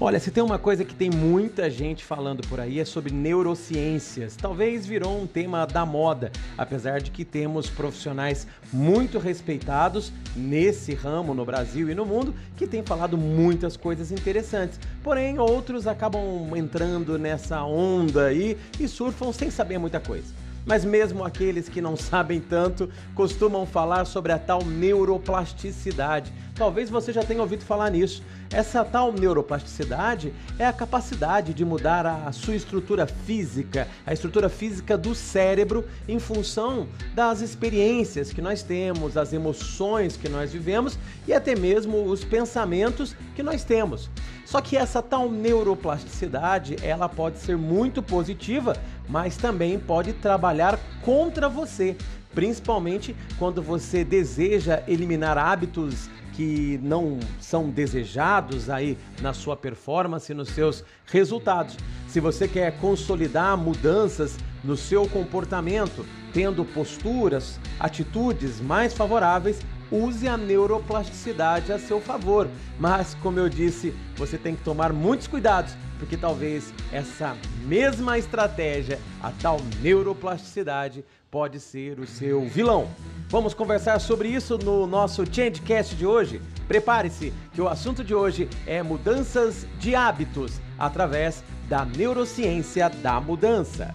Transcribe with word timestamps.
Olha, 0.00 0.18
se 0.18 0.32
tem 0.32 0.42
uma 0.42 0.58
coisa 0.58 0.84
que 0.84 0.92
tem 0.92 1.08
muita 1.08 1.70
gente 1.70 2.04
falando 2.04 2.46
por 2.48 2.58
aí 2.58 2.80
é 2.80 2.84
sobre 2.84 3.14
neurociências. 3.14 4.34
Talvez 4.34 4.84
virou 4.84 5.22
um 5.22 5.24
tema 5.24 5.64
da 5.66 5.86
moda, 5.86 6.32
apesar 6.58 7.00
de 7.00 7.12
que 7.12 7.24
temos 7.24 7.70
profissionais 7.70 8.44
muito 8.72 9.20
respeitados 9.20 10.12
nesse 10.34 10.94
ramo 10.94 11.32
no 11.32 11.44
Brasil 11.44 11.88
e 11.88 11.94
no 11.94 12.04
mundo 12.04 12.34
que 12.56 12.66
têm 12.66 12.82
falado 12.82 13.16
muitas 13.16 13.76
coisas 13.76 14.10
interessantes. 14.10 14.80
Porém, 15.00 15.38
outros 15.38 15.86
acabam 15.86 16.50
entrando 16.56 17.16
nessa 17.16 17.62
onda 17.62 18.26
aí 18.26 18.58
e 18.80 18.88
surfam 18.88 19.32
sem 19.32 19.48
saber 19.48 19.78
muita 19.78 20.00
coisa 20.00 20.43
mas 20.64 20.84
mesmo 20.84 21.24
aqueles 21.24 21.68
que 21.68 21.80
não 21.80 21.96
sabem 21.96 22.40
tanto 22.40 22.88
costumam 23.14 23.66
falar 23.66 24.04
sobre 24.04 24.32
a 24.32 24.38
tal 24.38 24.64
neuroplasticidade. 24.64 26.32
Talvez 26.54 26.88
você 26.88 27.12
já 27.12 27.22
tenha 27.24 27.40
ouvido 27.40 27.64
falar 27.64 27.90
nisso. 27.90 28.22
Essa 28.52 28.84
tal 28.84 29.12
neuroplasticidade 29.12 30.32
é 30.58 30.64
a 30.64 30.72
capacidade 30.72 31.52
de 31.52 31.64
mudar 31.64 32.06
a 32.06 32.30
sua 32.30 32.54
estrutura 32.54 33.06
física, 33.06 33.88
a 34.06 34.12
estrutura 34.12 34.48
física 34.48 34.96
do 34.96 35.14
cérebro, 35.14 35.84
em 36.06 36.20
função 36.20 36.86
das 37.14 37.40
experiências 37.40 38.32
que 38.32 38.40
nós 38.40 38.62
temos, 38.62 39.14
das 39.14 39.32
emoções 39.32 40.16
que 40.16 40.28
nós 40.28 40.52
vivemos 40.52 40.96
e 41.26 41.32
até 41.32 41.56
mesmo 41.56 42.04
os 42.04 42.24
pensamentos 42.24 43.16
que 43.34 43.42
nós 43.42 43.64
temos. 43.64 44.08
Só 44.54 44.60
que 44.60 44.76
essa 44.76 45.02
tal 45.02 45.28
neuroplasticidade, 45.28 46.76
ela 46.80 47.08
pode 47.08 47.40
ser 47.40 47.56
muito 47.56 48.00
positiva, 48.00 48.76
mas 49.08 49.36
também 49.36 49.80
pode 49.80 50.12
trabalhar 50.12 50.78
contra 51.02 51.48
você, 51.48 51.96
principalmente 52.32 53.16
quando 53.36 53.60
você 53.60 54.04
deseja 54.04 54.80
eliminar 54.86 55.36
hábitos 55.36 56.08
que 56.34 56.78
não 56.84 57.18
são 57.40 57.68
desejados 57.68 58.70
aí 58.70 58.96
na 59.20 59.32
sua 59.32 59.56
performance, 59.56 60.32
nos 60.32 60.50
seus 60.50 60.84
resultados. 61.06 61.76
Se 62.06 62.20
você 62.20 62.46
quer 62.46 62.78
consolidar 62.78 63.56
mudanças 63.56 64.36
no 64.62 64.76
seu 64.76 65.08
comportamento, 65.08 66.06
tendo 66.32 66.64
posturas, 66.64 67.58
atitudes 67.80 68.60
mais 68.60 68.94
favoráveis, 68.94 69.58
use 69.94 70.26
a 70.26 70.36
neuroplasticidade 70.36 71.72
a 71.72 71.78
seu 71.78 72.00
favor. 72.00 72.48
Mas, 72.78 73.14
como 73.22 73.38
eu 73.38 73.48
disse, 73.48 73.94
você 74.16 74.36
tem 74.36 74.56
que 74.56 74.64
tomar 74.64 74.92
muitos 74.92 75.26
cuidados, 75.26 75.76
porque 75.98 76.16
talvez 76.16 76.72
essa 76.90 77.36
mesma 77.64 78.18
estratégia, 78.18 78.98
a 79.22 79.30
tal 79.30 79.58
neuroplasticidade, 79.80 81.04
pode 81.30 81.60
ser 81.60 81.98
o 81.98 82.06
seu 82.06 82.46
vilão. 82.46 82.88
Vamos 83.28 83.54
conversar 83.54 83.98
sobre 84.00 84.28
isso 84.28 84.56
no 84.58 84.86
nosso 84.86 85.24
Changecast 85.24 85.94
de 85.96 86.06
hoje. 86.06 86.40
Prepare-se, 86.68 87.32
que 87.52 87.60
o 87.60 87.68
assunto 87.68 88.04
de 88.04 88.14
hoje 88.14 88.48
é 88.66 88.82
mudanças 88.82 89.66
de 89.78 89.94
hábitos 89.94 90.60
através 90.78 91.42
da 91.68 91.84
neurociência 91.84 92.88
da 92.88 93.20
mudança. 93.20 93.94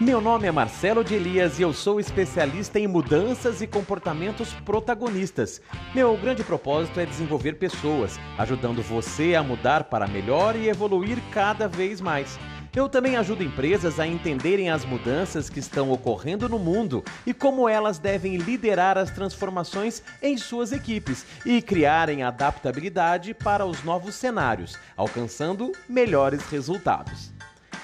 Meu 0.00 0.20
nome 0.20 0.48
é 0.48 0.50
Marcelo 0.50 1.04
de 1.04 1.14
Elias 1.14 1.60
e 1.60 1.62
eu 1.62 1.72
sou 1.72 2.00
especialista 2.00 2.80
em 2.80 2.86
mudanças 2.88 3.62
e 3.62 3.66
comportamentos 3.66 4.52
protagonistas. 4.64 5.62
Meu 5.94 6.16
grande 6.16 6.42
propósito 6.42 6.98
é 6.98 7.06
desenvolver 7.06 7.52
pessoas, 7.52 8.18
ajudando 8.36 8.82
você 8.82 9.36
a 9.36 9.42
mudar 9.42 9.84
para 9.84 10.08
melhor 10.08 10.56
e 10.56 10.68
evoluir 10.68 11.18
cada 11.30 11.68
vez 11.68 12.00
mais. 12.00 12.40
Eu 12.74 12.88
também 12.88 13.14
ajudo 13.14 13.44
empresas 13.44 14.00
a 14.00 14.06
entenderem 14.06 14.68
as 14.68 14.84
mudanças 14.84 15.48
que 15.48 15.60
estão 15.60 15.92
ocorrendo 15.92 16.48
no 16.48 16.58
mundo 16.58 17.04
e 17.24 17.32
como 17.32 17.68
elas 17.68 17.96
devem 17.96 18.36
liderar 18.36 18.98
as 18.98 19.12
transformações 19.12 20.02
em 20.20 20.36
suas 20.36 20.72
equipes 20.72 21.24
e 21.46 21.62
criarem 21.62 22.24
adaptabilidade 22.24 23.32
para 23.32 23.64
os 23.64 23.84
novos 23.84 24.16
cenários, 24.16 24.76
alcançando 24.96 25.70
melhores 25.88 26.44
resultados. 26.46 27.32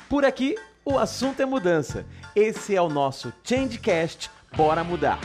Por 0.09 0.25
aqui 0.25 0.57
o 0.85 0.99
assunto 0.99 1.41
é 1.41 1.47
mudança. 1.47 2.05
Esse 2.35 2.75
é 2.75 2.83
o 2.83 2.89
nosso 2.89 3.33
Changecast. 3.45 4.31
Bora 4.57 4.83
mudar. 4.83 5.19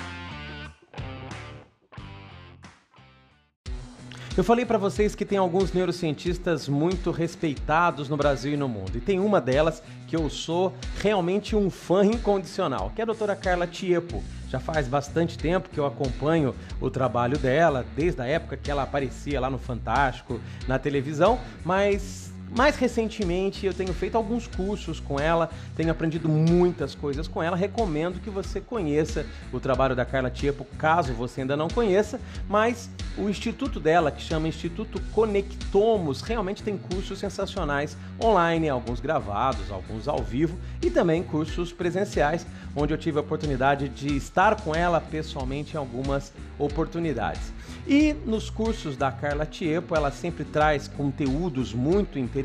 Eu 4.37 4.43
falei 4.43 4.65
para 4.65 4.77
vocês 4.77 5.15
que 5.15 5.23
tem 5.23 5.37
alguns 5.37 5.71
neurocientistas 5.71 6.67
muito 6.67 7.09
respeitados 7.09 8.09
no 8.09 8.17
Brasil 8.17 8.51
e 8.51 8.57
no 8.57 8.67
mundo. 8.67 8.97
E 8.97 8.99
tem 8.99 9.17
uma 9.17 9.39
delas 9.39 9.81
que 10.07 10.15
eu 10.15 10.29
sou 10.29 10.73
realmente 11.01 11.55
um 11.55 11.69
fã 11.69 12.05
incondicional, 12.05 12.91
que 12.93 13.01
é 13.01 13.03
a 13.03 13.05
doutora 13.05 13.33
Carla 13.33 13.65
Tiepo. 13.65 14.21
Já 14.49 14.59
faz 14.59 14.89
bastante 14.89 15.37
tempo 15.37 15.69
que 15.69 15.79
eu 15.79 15.85
acompanho 15.85 16.53
o 16.81 16.89
trabalho 16.89 17.37
dela, 17.37 17.85
desde 17.95 18.21
a 18.21 18.25
época 18.25 18.57
que 18.57 18.69
ela 18.69 18.83
aparecia 18.83 19.39
lá 19.39 19.49
no 19.49 19.57
Fantástico, 19.57 20.41
na 20.67 20.77
televisão, 20.77 21.39
mas 21.63 22.34
mais 22.55 22.77
recentemente 22.77 23.65
eu 23.65 23.73
tenho 23.73 23.93
feito 23.93 24.15
alguns 24.15 24.47
cursos 24.47 24.99
com 24.99 25.19
ela, 25.19 25.49
tenho 25.75 25.91
aprendido 25.91 26.29
muitas 26.29 26.95
coisas 26.95 27.27
com 27.27 27.43
ela. 27.43 27.57
Recomendo 27.57 28.19
que 28.21 28.29
você 28.29 28.61
conheça 28.61 29.25
o 29.51 29.59
trabalho 29.59 29.95
da 29.95 30.05
Carla 30.05 30.29
Tiepo, 30.29 30.65
caso 30.77 31.13
você 31.13 31.41
ainda 31.41 31.57
não 31.57 31.67
conheça, 31.67 32.19
mas 32.49 32.89
o 33.17 33.29
instituto 33.29 33.79
dela, 33.79 34.11
que 34.11 34.21
chama 34.21 34.47
Instituto 34.47 35.01
Conectomos, 35.11 36.21
realmente 36.21 36.63
tem 36.63 36.77
cursos 36.77 37.19
sensacionais 37.19 37.97
online, 38.23 38.69
alguns 38.69 38.99
gravados, 38.99 39.69
alguns 39.69 40.07
ao 40.07 40.23
vivo 40.23 40.57
e 40.81 40.89
também 40.89 41.23
cursos 41.23 41.73
presenciais, 41.73 42.47
onde 42.75 42.93
eu 42.93 42.97
tive 42.97 43.17
a 43.17 43.21
oportunidade 43.21 43.89
de 43.89 44.15
estar 44.15 44.61
com 44.61 44.73
ela 44.73 45.01
pessoalmente 45.01 45.75
em 45.75 45.77
algumas 45.77 46.33
oportunidades. 46.57 47.53
E 47.87 48.13
nos 48.25 48.49
cursos 48.49 48.97
da 48.97 49.11
Carla 49.11 49.45
Tiepo, 49.45 49.95
ela 49.95 50.11
sempre 50.11 50.43
traz 50.43 50.87
conteúdos 50.87 51.73
muito 51.73 52.17
interessantes, 52.17 52.44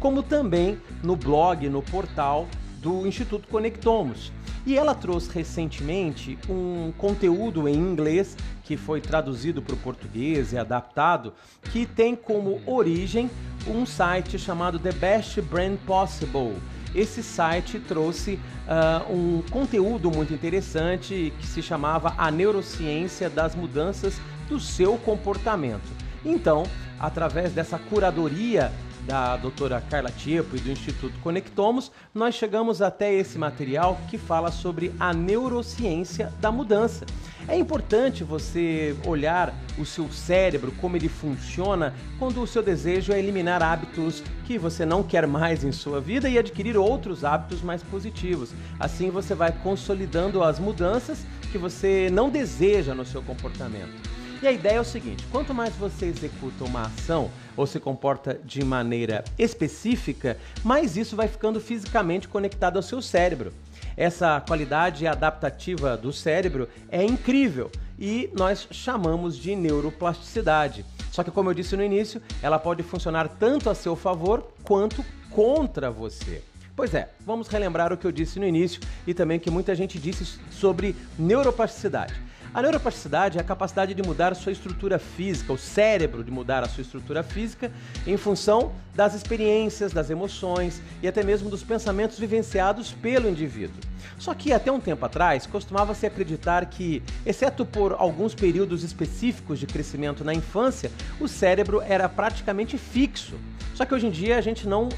como 0.00 0.22
também 0.22 0.78
no 1.02 1.16
blog, 1.16 1.68
no 1.68 1.82
portal 1.82 2.48
do 2.80 3.06
Instituto 3.06 3.48
Conectomos. 3.48 4.32
E 4.66 4.76
ela 4.76 4.94
trouxe 4.94 5.30
recentemente 5.30 6.38
um 6.48 6.92
conteúdo 6.96 7.68
em 7.68 7.74
inglês 7.74 8.36
que 8.62 8.76
foi 8.76 9.00
traduzido 9.00 9.60
para 9.60 9.74
o 9.74 9.78
português 9.78 10.52
e 10.52 10.58
adaptado, 10.58 11.34
que 11.70 11.84
tem 11.84 12.16
como 12.16 12.60
origem 12.66 13.30
um 13.66 13.84
site 13.84 14.38
chamado 14.38 14.78
The 14.78 14.92
Best 14.92 15.40
Brand 15.42 15.76
Possible. 15.86 16.54
Esse 16.94 17.22
site 17.22 17.78
trouxe 17.78 18.38
uh, 18.68 19.12
um 19.12 19.42
conteúdo 19.50 20.10
muito 20.10 20.32
interessante 20.32 21.32
que 21.38 21.46
se 21.46 21.60
chamava 21.60 22.14
A 22.16 22.30
Neurociência 22.30 23.28
das 23.28 23.54
Mudanças 23.54 24.18
do 24.48 24.60
Seu 24.60 24.96
Comportamento. 24.98 25.90
Então, 26.24 26.64
através 26.98 27.52
dessa 27.52 27.78
curadoria 27.78 28.72
da 29.06 29.36
doutora 29.36 29.80
Carla 29.80 30.10
Tiepo 30.10 30.56
e 30.56 30.60
do 30.60 30.70
Instituto 30.70 31.18
Conectomos, 31.20 31.92
nós 32.14 32.34
chegamos 32.34 32.80
até 32.80 33.12
esse 33.12 33.38
material 33.38 33.98
que 34.08 34.16
fala 34.16 34.50
sobre 34.50 34.92
a 34.98 35.12
neurociência 35.12 36.32
da 36.40 36.50
mudança. 36.50 37.04
É 37.46 37.56
importante 37.56 38.24
você 38.24 38.96
olhar 39.06 39.54
o 39.78 39.84
seu 39.84 40.10
cérebro, 40.10 40.72
como 40.80 40.96
ele 40.96 41.08
funciona, 41.08 41.92
quando 42.18 42.40
o 42.40 42.46
seu 42.46 42.62
desejo 42.62 43.12
é 43.12 43.18
eliminar 43.18 43.62
hábitos 43.62 44.22
que 44.46 44.58
você 44.58 44.86
não 44.86 45.02
quer 45.02 45.26
mais 45.26 45.62
em 45.62 45.72
sua 45.72 46.00
vida 46.00 46.28
e 46.28 46.38
adquirir 46.38 46.76
outros 46.76 47.24
hábitos 47.24 47.60
mais 47.60 47.82
positivos. 47.82 48.50
Assim 48.80 49.10
você 49.10 49.34
vai 49.34 49.52
consolidando 49.52 50.42
as 50.42 50.58
mudanças 50.58 51.26
que 51.52 51.58
você 51.58 52.08
não 52.10 52.30
deseja 52.30 52.94
no 52.94 53.04
seu 53.04 53.22
comportamento. 53.22 54.13
E 54.44 54.46
a 54.46 54.52
ideia 54.52 54.76
é 54.76 54.80
o 54.80 54.84
seguinte: 54.84 55.24
quanto 55.32 55.54
mais 55.54 55.74
você 55.74 56.04
executa 56.04 56.64
uma 56.64 56.82
ação 56.82 57.30
ou 57.56 57.66
se 57.66 57.80
comporta 57.80 58.38
de 58.44 58.62
maneira 58.62 59.24
específica, 59.38 60.36
mais 60.62 60.98
isso 60.98 61.16
vai 61.16 61.28
ficando 61.28 61.58
fisicamente 61.58 62.28
conectado 62.28 62.76
ao 62.76 62.82
seu 62.82 63.00
cérebro. 63.00 63.54
Essa 63.96 64.42
qualidade 64.46 65.06
adaptativa 65.06 65.96
do 65.96 66.12
cérebro 66.12 66.68
é 66.90 67.02
incrível 67.02 67.70
e 67.98 68.28
nós 68.34 68.68
chamamos 68.70 69.38
de 69.38 69.56
neuroplasticidade. 69.56 70.84
Só 71.10 71.24
que, 71.24 71.30
como 71.30 71.48
eu 71.48 71.54
disse 71.54 71.74
no 71.74 71.82
início, 71.82 72.20
ela 72.42 72.58
pode 72.58 72.82
funcionar 72.82 73.28
tanto 73.28 73.70
a 73.70 73.74
seu 73.74 73.96
favor 73.96 74.52
quanto 74.62 75.02
contra 75.30 75.90
você. 75.90 76.42
Pois 76.76 76.92
é, 76.92 77.08
vamos 77.24 77.48
relembrar 77.48 77.94
o 77.94 77.96
que 77.96 78.06
eu 78.06 78.12
disse 78.12 78.38
no 78.38 78.46
início 78.46 78.82
e 79.06 79.14
também 79.14 79.40
que 79.40 79.50
muita 79.50 79.74
gente 79.74 79.98
disse 79.98 80.38
sobre 80.50 80.94
neuroplasticidade. 81.18 82.20
A 82.54 82.62
neuroplasticidade 82.62 83.36
é 83.36 83.40
a 83.40 83.44
capacidade 83.44 83.94
de 83.94 84.02
mudar 84.04 84.32
sua 84.36 84.52
estrutura 84.52 84.96
física, 84.96 85.52
o 85.52 85.58
cérebro 85.58 86.22
de 86.22 86.30
mudar 86.30 86.62
a 86.62 86.68
sua 86.68 86.82
estrutura 86.82 87.24
física 87.24 87.68
em 88.06 88.16
função 88.16 88.70
das 88.94 89.12
experiências, 89.12 89.92
das 89.92 90.08
emoções 90.08 90.80
e 91.02 91.08
até 91.08 91.24
mesmo 91.24 91.50
dos 91.50 91.64
pensamentos 91.64 92.16
vivenciados 92.16 92.92
pelo 92.92 93.28
indivíduo. 93.28 93.80
Só 94.16 94.32
que 94.34 94.52
até 94.52 94.70
um 94.70 94.78
tempo 94.78 95.04
atrás 95.04 95.46
costumava-se 95.46 96.06
acreditar 96.06 96.64
que, 96.66 97.02
exceto 97.26 97.66
por 97.66 97.96
alguns 97.98 98.36
períodos 98.36 98.84
específicos 98.84 99.58
de 99.58 99.66
crescimento 99.66 100.22
na 100.22 100.32
infância, 100.32 100.92
o 101.18 101.26
cérebro 101.26 101.82
era 101.84 102.08
praticamente 102.08 102.78
fixo. 102.78 103.34
Só 103.74 103.84
que 103.84 103.92
hoje 103.92 104.06
em 104.06 104.12
dia 104.12 104.38
a 104.38 104.40
gente 104.40 104.68
não 104.68 104.88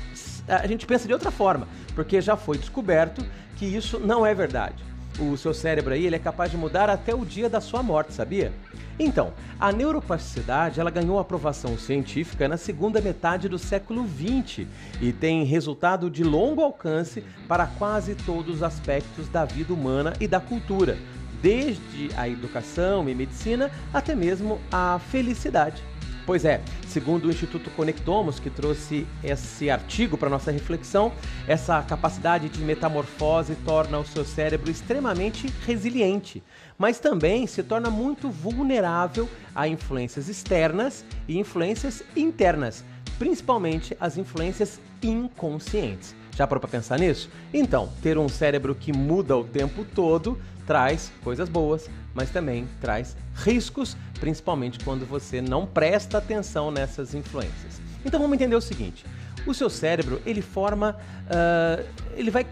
a 0.46 0.66
gente 0.66 0.86
pensa 0.86 1.08
de 1.08 1.12
outra 1.14 1.30
forma, 1.30 1.66
porque 1.94 2.20
já 2.20 2.36
foi 2.36 2.58
descoberto 2.58 3.26
que 3.56 3.64
isso 3.64 3.98
não 3.98 4.26
é 4.26 4.34
verdade. 4.34 4.95
O 5.18 5.36
seu 5.36 5.54
cérebro 5.54 5.94
aí 5.94 6.06
ele 6.06 6.16
é 6.16 6.18
capaz 6.18 6.50
de 6.50 6.56
mudar 6.56 6.90
até 6.90 7.14
o 7.14 7.24
dia 7.24 7.48
da 7.48 7.60
sua 7.60 7.82
morte, 7.82 8.12
sabia? 8.12 8.52
Então, 8.98 9.32
a 9.60 9.70
neuroplasticidade 9.72 10.80
ela 10.80 10.90
ganhou 10.90 11.18
aprovação 11.18 11.76
científica 11.76 12.48
na 12.48 12.56
segunda 12.56 13.00
metade 13.00 13.48
do 13.48 13.58
século 13.58 14.06
XX 14.06 14.66
e 15.00 15.12
tem 15.12 15.44
resultado 15.44 16.10
de 16.10 16.24
longo 16.24 16.62
alcance 16.62 17.22
para 17.46 17.66
quase 17.66 18.14
todos 18.14 18.56
os 18.56 18.62
aspectos 18.62 19.28
da 19.28 19.44
vida 19.44 19.72
humana 19.72 20.14
e 20.18 20.26
da 20.26 20.40
cultura, 20.40 20.96
desde 21.42 22.10
a 22.16 22.28
educação 22.28 23.08
e 23.08 23.14
medicina 23.14 23.70
até 23.92 24.14
mesmo 24.14 24.58
a 24.72 24.98
felicidade. 25.10 25.82
Pois 26.24 26.44
é, 26.44 26.60
segundo 26.96 27.26
o 27.26 27.30
Instituto 27.30 27.68
Conectomos, 27.72 28.40
que 28.40 28.48
trouxe 28.48 29.06
esse 29.22 29.68
artigo 29.68 30.16
para 30.16 30.30
nossa 30.30 30.50
reflexão, 30.50 31.12
essa 31.46 31.82
capacidade 31.82 32.48
de 32.48 32.58
metamorfose 32.60 33.54
torna 33.66 33.98
o 33.98 34.06
seu 34.06 34.24
cérebro 34.24 34.70
extremamente 34.70 35.52
resiliente, 35.66 36.42
mas 36.78 36.98
também 36.98 37.46
se 37.46 37.62
torna 37.62 37.90
muito 37.90 38.30
vulnerável 38.30 39.28
a 39.54 39.68
influências 39.68 40.26
externas 40.26 41.04
e 41.28 41.38
influências 41.38 42.02
internas, 42.16 42.82
principalmente 43.18 43.94
as 44.00 44.16
influências 44.16 44.80
inconscientes. 45.02 46.16
Já 46.34 46.46
parou 46.46 46.62
para 46.62 46.70
pensar 46.70 46.98
nisso? 46.98 47.28
Então, 47.52 47.90
ter 48.02 48.16
um 48.16 48.28
cérebro 48.28 48.74
que 48.74 48.90
muda 48.90 49.36
o 49.36 49.44
tempo 49.44 49.84
todo 49.84 50.38
traz 50.66 51.12
coisas 51.22 51.48
boas, 51.48 51.88
mas 52.14 52.30
também 52.30 52.66
traz 52.80 53.16
riscos, 53.34 53.96
principalmente 54.18 54.82
quando 54.84 55.06
você 55.06 55.40
não 55.40 55.66
presta 55.66 56.18
atenção 56.18 56.70
nessas 56.70 57.14
influências. 57.14 57.80
Então 58.04 58.20
vamos 58.20 58.34
entender 58.34 58.56
o 58.56 58.60
seguinte: 58.60 59.04
o 59.46 59.54
seu 59.54 59.70
cérebro 59.70 60.20
ele 60.26 60.42
forma, 60.42 60.96
uh, 61.26 61.84
ele 62.16 62.30
vai 62.30 62.46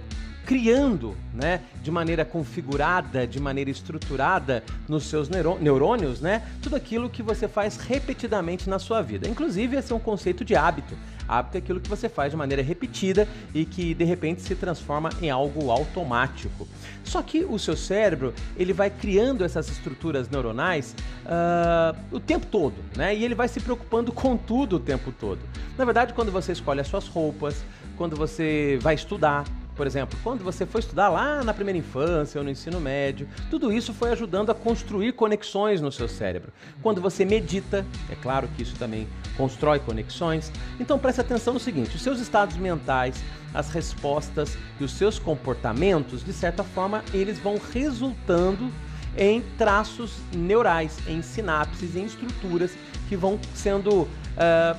criando, 0.45 1.17
né, 1.33 1.63
de 1.83 1.91
maneira 1.91 2.25
configurada, 2.25 3.27
de 3.27 3.41
maneira 3.41 3.71
estruturada 3.71 4.63
nos 4.87 5.05
seus 5.05 5.29
neurônios, 5.29 6.21
né, 6.21 6.43
tudo 6.63 6.77
aquilo 6.77 7.09
que 7.09 7.23
você 7.23 7.49
faz 7.49 7.77
repetidamente 7.79 8.69
na 8.69 8.79
sua 8.79 9.01
vida. 9.01 9.27
Inclusive, 9.27 9.77
esse 9.77 9.93
é 9.93 9.97
um 9.97 10.01
conceito 10.01 10.45
de 10.45 10.55
hábito. 10.55 10.95
Hábito 11.29 11.57
é 11.57 11.59
aquilo 11.59 11.81
que 11.81 11.89
você 11.89 12.09
faz 12.09 12.31
de 12.31 12.37
maneira 12.37 12.63
repetida 12.63 13.29
e 13.55 13.65
que 13.65 13.95
de 13.95 14.05
repente 14.05 14.43
se 14.43 14.55
transforma 14.55 15.11
em 15.21 15.31
algo 15.31 15.71
automático. 15.71 16.67
Só 17.03 17.23
que 17.23 17.45
o 17.45 17.59
seu 17.59 17.77
cérebro 17.77 18.35
ele 18.57 18.73
vai 18.73 18.91
criando 18.91 19.45
essas 19.45 19.69
estruturas 19.69 20.29
neuronais 20.29 20.95
uh, 21.25 21.97
o 22.11 22.21
tempo 22.21 22.47
todo, 22.47 22.75
né? 22.97 23.15
E 23.15 23.25
ele 23.25 23.35
vai 23.35 23.49
se 23.49 23.61
preocupando 23.61 24.13
com 24.13 24.37
tudo 24.37 24.77
o 24.77 24.81
tempo 24.81 25.13
todo. 25.13 25.41
Na 25.77 25.85
verdade, 25.85 26.15
quando 26.15 26.31
você 26.31 26.53
escolhe 26.53 26.81
as 26.81 26.89
suas 26.89 27.07
roupas, 27.07 27.65
quando 27.97 28.17
você 28.17 28.79
vai 28.81 28.95
estudar, 28.95 29.45
por 29.77 29.87
exemplo, 29.87 30.19
quando 30.23 30.45
você 30.45 30.65
foi 30.65 30.81
estudar 30.81 31.09
lá 31.09 31.43
na 31.43 31.53
primeira 31.53 31.79
infância 31.79 32.39
ou 32.39 32.45
no 32.45 32.51
ensino 32.51 32.81
médio, 32.81 33.29
tudo 33.51 33.73
isso 33.73 33.93
foi 33.93 34.13
ajudando 34.13 34.51
a 34.51 34.55
construir 34.55 35.13
conexões 35.13 35.81
no 35.81 35.91
seu 35.91 36.09
cérebro. 36.09 36.53
Quando 36.83 37.01
você 37.01 37.25
medita, 37.25 37.85
é 38.11 38.15
claro 38.15 38.49
que 38.57 38.63
isso 38.63 38.77
também 38.77 39.09
constrói 39.37 39.81
conexões. 39.81 40.53
Então 40.79 40.99
preste 40.99 41.21
atenção 41.21 41.55
no 41.55 41.61
seguinte: 41.61 41.97
os 41.97 42.03
seus 42.03 42.21
estados 42.21 42.57
mentais, 42.57 43.23
as 43.53 43.71
respostas 43.71 44.57
e 44.79 44.85
os 44.85 44.93
seus 44.93 45.19
comportamentos, 45.19 46.25
de 46.25 46.33
certa 46.33 46.63
forma, 46.63 47.05
eles 47.13 47.39
vão 47.39 47.61
resultando 47.73 48.71
em 49.17 49.43
traços 49.57 50.17
neurais, 50.35 50.99
em 51.07 51.23
sinapses, 51.23 51.97
em 51.97 52.05
estruturas 52.05 52.77
que 53.09 53.17
vão 53.17 53.39
sendo 53.55 54.03
uh, 54.03 54.77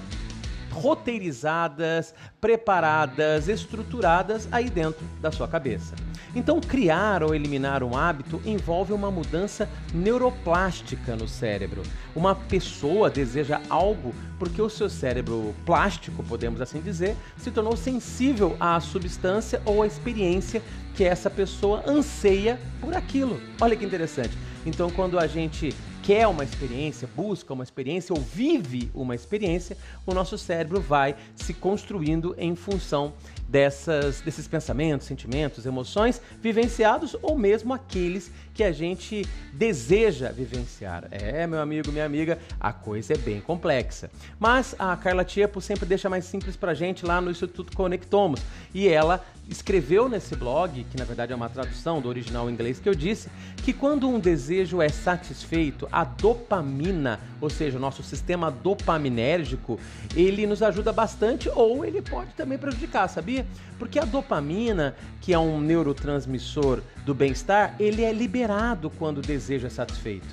roteirizadas, 0.75 2.13
preparadas, 2.42 3.48
estruturadas 3.48 4.48
aí 4.51 4.69
dentro 4.69 5.06
da 5.22 5.31
sua 5.31 5.48
cabeça. 5.48 5.95
Então, 6.36 6.60
criar 6.60 7.24
ou 7.24 7.33
eliminar 7.33 7.81
um 7.81 7.95
hábito 7.95 8.42
envolve 8.45 8.92
uma 8.92 9.10
mudança 9.10 9.69
neuroplástica 9.94 11.16
no 11.16 11.27
cérebro. 11.27 11.81
Uma 12.13 12.36
pessoa 12.36 13.10
deseja 13.10 13.62
algo 13.69 14.13
porque 14.38 14.62
o 14.62 14.69
seu 14.69 14.89
cérebro 14.89 15.56
plástico, 15.66 16.22
podemos 16.24 16.60
assim 16.60 16.81
dizer, 16.81 17.16
se 17.38 17.51
tornou 17.51 17.77
sensível 17.77 18.57
à 18.60 18.80
substância 18.81 19.62
ou 19.66 19.81
à 19.81 19.88
experiência 19.88 20.62
que 20.94 21.06
essa 21.06 21.30
pessoa 21.30 21.83
anseia 21.88 22.60
por 22.81 22.94
aquilo. 22.94 23.39
Olha 23.62 23.75
que 23.75 23.86
interessante. 23.86 24.38
Então, 24.66 24.89
quando 24.89 25.18
a 25.18 25.27
gente 25.27 25.74
quer 26.06 26.28
uma 26.28 26.44
experiência, 26.44 27.10
busca 27.16 27.52
uma 27.52 27.63
experiência 27.63 28.13
ou 28.13 28.22
vive 28.22 28.92
uma 28.94 29.16
experiência, 29.16 29.75
o 30.06 30.13
nosso 30.13 30.38
cérebro 30.38 30.80
vai 30.80 31.16
se 31.36 31.52
construindo 31.52 32.36
em 32.38 32.56
função 32.56 33.12
dessas, 33.48 34.22
desses 34.22 34.48
pensamentos, 34.48 35.07
sentimentos, 35.07 35.66
emoções 35.66 36.22
vivenciados 36.42 37.16
ou 37.22 37.38
mesmo 37.38 37.74
aqueles 37.74 38.31
que 38.54 38.63
a 38.63 38.72
gente 38.72 39.25
deseja 39.54 40.31
vivenciar. 40.31 41.07
É, 41.12 41.46
meu 41.46 41.60
amigo, 41.60 41.92
minha 41.92 42.06
amiga, 42.06 42.40
a 42.60 42.72
coisa 42.72 43.13
é 43.13 43.18
bem 43.18 43.42
complexa. 43.42 44.10
Mas 44.40 44.75
a 44.80 44.96
Carla 44.96 45.25
Tiepo 45.25 45.60
sempre 45.60 45.86
deixa 45.86 46.10
mais 46.10 46.25
simples 46.25 46.56
pra 46.56 46.74
gente 46.74 47.06
lá 47.06 47.19
no 47.19 47.30
Instituto 47.30 47.75
Conectomos. 47.75 48.42
E 48.74 48.88
ela 48.88 49.25
escreveu 49.50 50.10
nesse 50.10 50.36
blog, 50.36 50.84
que 50.86 50.98
na 50.98 51.06
verdade 51.06 51.34
é 51.34 51.36
uma 51.36 51.50
tradução 51.50 52.01
do 52.01 52.10
original 52.10 52.50
inglês 52.50 52.80
que 52.80 52.90
eu 52.90 52.96
disse, 52.96 53.30
que 53.58 53.74
quando 53.74 54.08
um 54.08 54.19
desejo 54.19 54.81
é 54.81 54.90
satisfeito, 54.90 55.88
a 55.95 56.03
dopamina, 56.03 57.21
ou 57.39 57.50
seja, 57.50 57.77
o 57.77 57.80
nosso 57.80 58.03
sistema 58.03 58.51
dopaminérgico, 58.51 59.80
ele 60.13 60.45
nos 60.45 60.62
ajuda 60.62 60.92
bastante 60.92 61.47
ou 61.47 61.86
ele 61.86 62.01
pode 62.01 62.33
também 62.33 62.57
prejudicar, 62.57 63.07
sabia? 63.07 63.47
Porque 63.80 63.97
a 63.97 64.03
dopamina, 64.03 64.94
que 65.21 65.31
é 65.31 65.39
um 65.39 65.62
neurotransmissor 65.62 66.81
do 67.06 67.15
bem-estar, 67.15 67.77
ele 67.80 68.03
é 68.03 68.12
liberado 68.12 68.89
quando 68.89 69.19
o 69.19 69.21
desejo 69.21 69.68
é 69.68 69.69
satisfeito. 69.69 70.27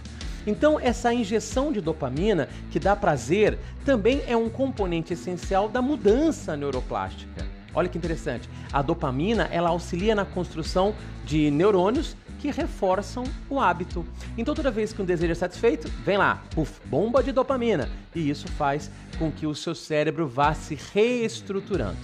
Então, 0.45 0.81
essa 0.81 1.15
injeção 1.15 1.71
de 1.71 1.81
dopamina, 1.81 2.49
que 2.73 2.81
dá 2.81 2.97
prazer, 2.97 3.57
também 3.85 4.21
é 4.27 4.37
um 4.37 4.49
componente 4.49 5.13
essencial 5.13 5.69
da 5.69 5.81
mudança 5.81 6.57
neuroplástica. 6.57 7.47
Olha 7.73 7.89
que 7.89 7.97
interessante. 7.97 8.49
A 8.73 8.83
dopamina, 8.83 9.45
ela 9.45 9.71
auxilia 9.71 10.15
na 10.15 10.25
construção 10.25 10.93
de 11.25 11.51
neurônios 11.51 12.17
que 12.43 12.51
reforçam 12.51 13.23
o 13.49 13.61
hábito. 13.61 14.05
Então, 14.37 14.53
toda 14.53 14.69
vez 14.69 14.93
que 14.93 15.01
um 15.01 15.05
desejo 15.05 15.31
é 15.31 15.35
satisfeito, 15.37 15.89
vem 16.05 16.17
lá, 16.19 16.43
puf, 16.53 16.81
bomba 16.85 17.23
de 17.23 17.31
dopamina. 17.31 17.89
E 18.13 18.29
isso 18.29 18.49
faz 18.49 18.91
com 19.17 19.31
que 19.31 19.47
o 19.47 19.55
seu 19.55 19.77
cérebro 19.77 20.27
vá 20.27 20.53
se 20.53 20.77
reestruturando. 20.93 21.97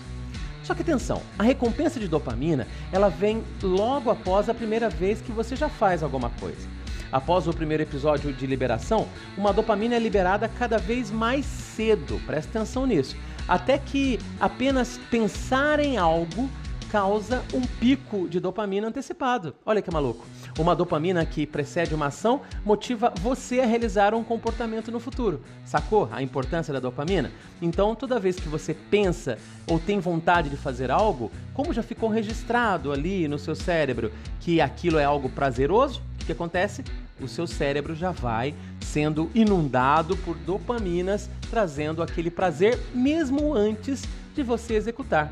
Só 0.63 0.77
que 0.77 0.83
atenção, 0.83 1.21
a 1.37 1.43
recompensa 1.43 1.99
de 1.99 2.07
dopamina, 2.07 2.69
ela 2.93 3.09
vem 3.09 3.43
logo 3.61 4.11
após 4.11 4.49
a 4.49 4.55
primeira 4.55 4.89
vez 4.89 5.21
que 5.21 5.33
você 5.33 5.57
já 5.57 5.69
faz 5.69 6.05
alguma 6.05 6.31
coisa. 6.31 6.69
Após 7.11 7.49
o 7.49 7.53
primeiro 7.53 7.83
episódio 7.83 8.33
de 8.33 8.47
liberação, 8.47 9.09
uma 9.37 9.53
dopamina 9.53 9.97
é 9.97 9.99
liberada 9.99 10.47
cada 10.47 10.79
vez 10.79 11.11
mais 11.11 11.47
cedo, 11.47 12.21
presta 12.27 12.59
atenção 12.59 12.87
nisso, 12.87 13.17
até 13.49 13.77
que 13.77 14.21
apenas 14.39 15.01
pensar 15.11 15.81
em 15.81 15.97
algo 15.97 16.49
causa 16.91 17.45
um 17.53 17.61
pico 17.61 18.29
de 18.29 18.41
dopamina 18.41 18.89
antecipado. 18.89 19.55
Olha 19.65 19.83
que 19.83 19.91
maluco. 19.91 20.25
Uma 20.59 20.75
dopamina 20.75 21.25
que 21.25 21.47
precede 21.47 21.95
uma 21.95 22.07
ação 22.07 22.41
motiva 22.65 23.13
você 23.21 23.61
a 23.61 23.67
realizar 23.67 24.15
um 24.15 24.25
comportamento 24.25 24.91
no 24.91 24.99
futuro. 24.99 25.43
Sacou 25.65 26.09
a 26.11 26.23
importância 26.23 26.73
da 26.73 26.81
dopamina? 26.81 27.31
Então, 27.61 27.95
toda 27.95 28.19
vez 28.19 28.37
que 28.37 28.49
você 28.49 28.75
pensa 28.75 29.39
ou 29.67 29.79
tem 29.79 30.01
vontade 30.01 30.49
de 30.49 30.57
fazer 30.57 30.91
algo, 30.91 31.31
como 31.53 31.73
já 31.73 31.83
ficou 31.83 32.09
registrado 32.09 32.91
ali 32.91 33.29
no 33.29 33.39
seu 33.39 33.55
cérebro 33.55 34.11
que 34.41 34.61
aquilo 34.61 34.99
é 34.99 35.05
algo 35.05 35.29
prazeroso, 35.29 36.03
o 36.21 36.25
que 36.25 36.33
acontece? 36.33 36.83
O 37.21 37.29
seu 37.29 37.47
cérebro 37.47 37.95
já 37.95 38.11
vai 38.11 38.55
sendo 38.81 39.31
inundado 39.35 40.17
por 40.19 40.37
dopaminas, 40.37 41.29
trazendo 41.51 42.03
aquele 42.03 42.31
prazer 42.31 42.79
mesmo 42.95 43.55
antes 43.55 44.05
de 44.35 44.43
você 44.43 44.75
executar. 44.75 45.31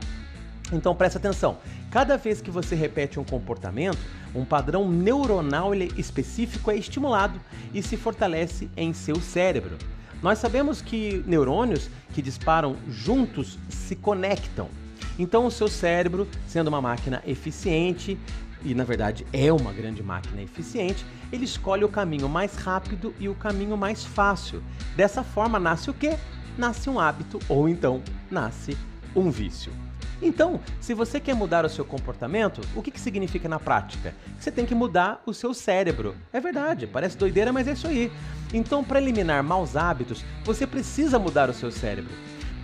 Então 0.73 0.95
preste 0.95 1.17
atenção. 1.17 1.59
Cada 1.91 2.17
vez 2.17 2.41
que 2.41 2.51
você 2.51 2.75
repete 2.75 3.21
um 3.21 3.25
comportamento, 3.25 3.99
um 4.35 4.45
padrão 4.45 4.91
neuronal 4.91 5.75
específico 5.75 6.71
é 6.71 6.77
estimulado 6.77 7.41
e 7.73 7.83
se 7.83 7.97
fortalece 7.97 8.69
em 8.77 8.93
seu 8.93 9.17
cérebro. 9.17 9.77
Nós 10.23 10.39
sabemos 10.39 10.81
que 10.81 11.23
neurônios 11.27 11.89
que 12.13 12.23
disparam 12.23 12.77
juntos 12.89 13.59
se 13.69 13.95
conectam. 13.95 14.69
Então 15.19 15.47
o 15.47 15.51
seu 15.51 15.69
cérebro, 15.69 16.27
sendo 16.47 16.69
uma 16.69 16.81
máquina 16.81 17.23
eficiente, 17.27 18.19
e 18.63 18.75
na 18.75 18.85
verdade 18.85 19.27
é 19.33 19.53
uma 19.53 19.73
grande 19.73 20.03
máquina 20.03 20.43
eficiente, 20.43 21.05
ele 21.33 21.45
escolhe 21.45 21.85
o 21.85 21.89
caminho 21.89 22.29
mais 22.29 22.57
rápido 22.57 23.15
e 23.21 23.29
o 23.29 23.35
caminho 23.35 23.77
mais 23.77 24.05
fácil. 24.05 24.63
Dessa 24.97 25.23
forma 25.23 25.59
nasce 25.59 25.91
o 25.91 25.95
quê? 25.95 26.17
Nasce 26.59 26.91
um 26.91 26.99
hábito 26.99 27.39
ou 27.49 27.69
então 27.69 28.03
nasce 28.31 28.77
um 29.15 29.31
vício. 29.31 29.73
Então, 30.21 30.61
se 30.81 30.95
você 30.95 31.21
quer 31.21 31.35
mudar 31.35 31.65
o 31.65 31.69
seu 31.69 31.85
comportamento, 31.85 32.61
o 32.75 32.83
que, 32.83 32.91
que 32.91 33.01
significa 33.01 33.49
na 33.49 33.59
prática? 33.59 34.15
Você 34.41 34.51
tem 34.51 34.65
que 34.65 34.75
mudar 34.75 35.23
o 35.27 35.35
seu 35.35 35.53
cérebro. 35.53 36.15
É 36.33 36.41
verdade, 36.41 36.87
parece 36.87 37.19
doideira, 37.19 37.53
mas 37.53 37.69
é 37.69 37.73
isso 37.73 37.87
aí. 37.87 38.11
Então, 38.53 38.83
para 38.83 39.01
eliminar 39.01 39.43
maus 39.43 39.77
hábitos, 39.77 40.25
você 40.45 40.67
precisa 40.67 41.19
mudar 41.19 41.51
o 41.51 41.55
seu 41.55 41.71
cérebro. 41.71 42.13